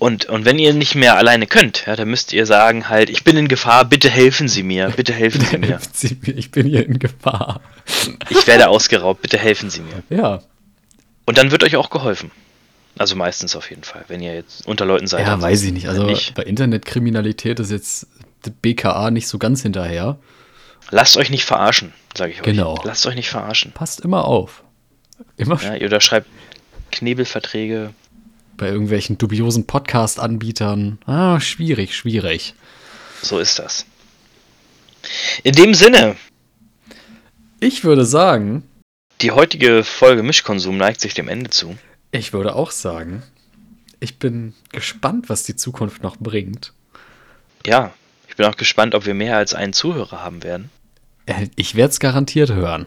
[0.00, 3.22] Und, und wenn ihr nicht mehr alleine könnt, ja, dann müsst ihr sagen halt, ich
[3.22, 5.68] bin in Gefahr, bitte helfen Sie mir, bitte helfen Sie mir.
[5.68, 7.60] Helfen Sie mir, Ich bin hier in Gefahr.
[8.28, 10.02] Ich werde ausgeraubt, bitte helfen Sie mir.
[10.10, 10.42] Ja.
[11.26, 12.30] Und dann wird euch auch geholfen.
[12.96, 15.26] Also meistens auf jeden Fall, wenn ihr jetzt unter Leuten seid.
[15.26, 15.88] Ja, weiß ich nicht.
[15.88, 16.34] Also nicht.
[16.34, 18.06] bei Internetkriminalität ist jetzt
[18.62, 20.18] BKA nicht so ganz hinterher.
[20.90, 22.44] Lasst euch nicht verarschen, sage ich euch.
[22.44, 22.78] Genau.
[22.84, 23.72] Lasst euch nicht verarschen.
[23.72, 24.62] Passt immer auf.
[25.36, 26.28] Immer Ja, ihr unterschreibt
[26.92, 27.92] Knebelverträge.
[28.56, 30.98] bei irgendwelchen dubiosen Podcast-Anbietern.
[31.06, 32.54] Ah, schwierig, schwierig.
[33.22, 33.86] So ist das.
[35.42, 36.16] In dem Sinne,
[37.60, 38.62] Ich würde sagen,
[39.20, 41.76] die heutige Folge Mischkonsum neigt sich dem Ende zu.
[42.12, 43.22] ich würde auch sagen,
[44.00, 46.72] ich bin gespannt, was die Zukunft noch bringt.
[47.66, 47.92] Ja,
[48.28, 50.70] ich bin auch gespannt, ob wir mehr als einen Zuhörer haben werden.
[51.26, 52.86] Äh, Ich werde es garantiert hören.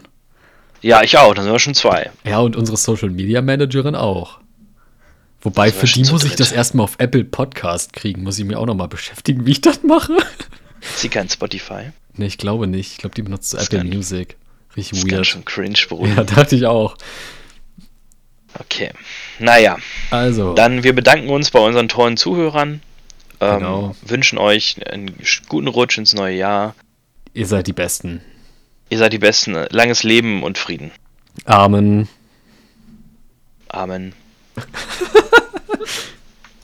[0.80, 2.10] Ja, ich auch, dann sind wir schon zwei.
[2.24, 4.38] Ja, und unsere Social Media Managerin auch.
[5.40, 8.22] Wobei, für die muss ich das erstmal auf Apple Podcast kriegen.
[8.22, 10.16] Muss ich mir auch nochmal beschäftigen, wie ich das mache.
[10.80, 11.90] Ist sie kein Spotify?
[12.14, 12.92] nee, ich glaube nicht.
[12.92, 13.88] Ich glaube, die benutzt Apple kann-
[14.76, 14.76] Music.
[14.76, 15.26] Das Richtig ist ganz weird.
[15.26, 16.14] schön cringe, Bruder.
[16.14, 16.96] Ja, dachte ich auch.
[18.58, 18.90] Okay.
[19.38, 19.76] Naja,
[20.10, 22.80] Also, dann wir bedanken uns bei unseren tollen Zuhörern.
[23.40, 23.96] Ähm, Genau.
[24.02, 25.14] Wünschen euch einen
[25.48, 26.74] guten Rutsch ins neue Jahr.
[27.34, 28.20] ihr seid die Besten.
[28.90, 29.54] Ihr seid die Besten.
[29.70, 30.90] Langes Leben und Frieden.
[31.44, 32.08] Amen.
[33.68, 34.12] Amen.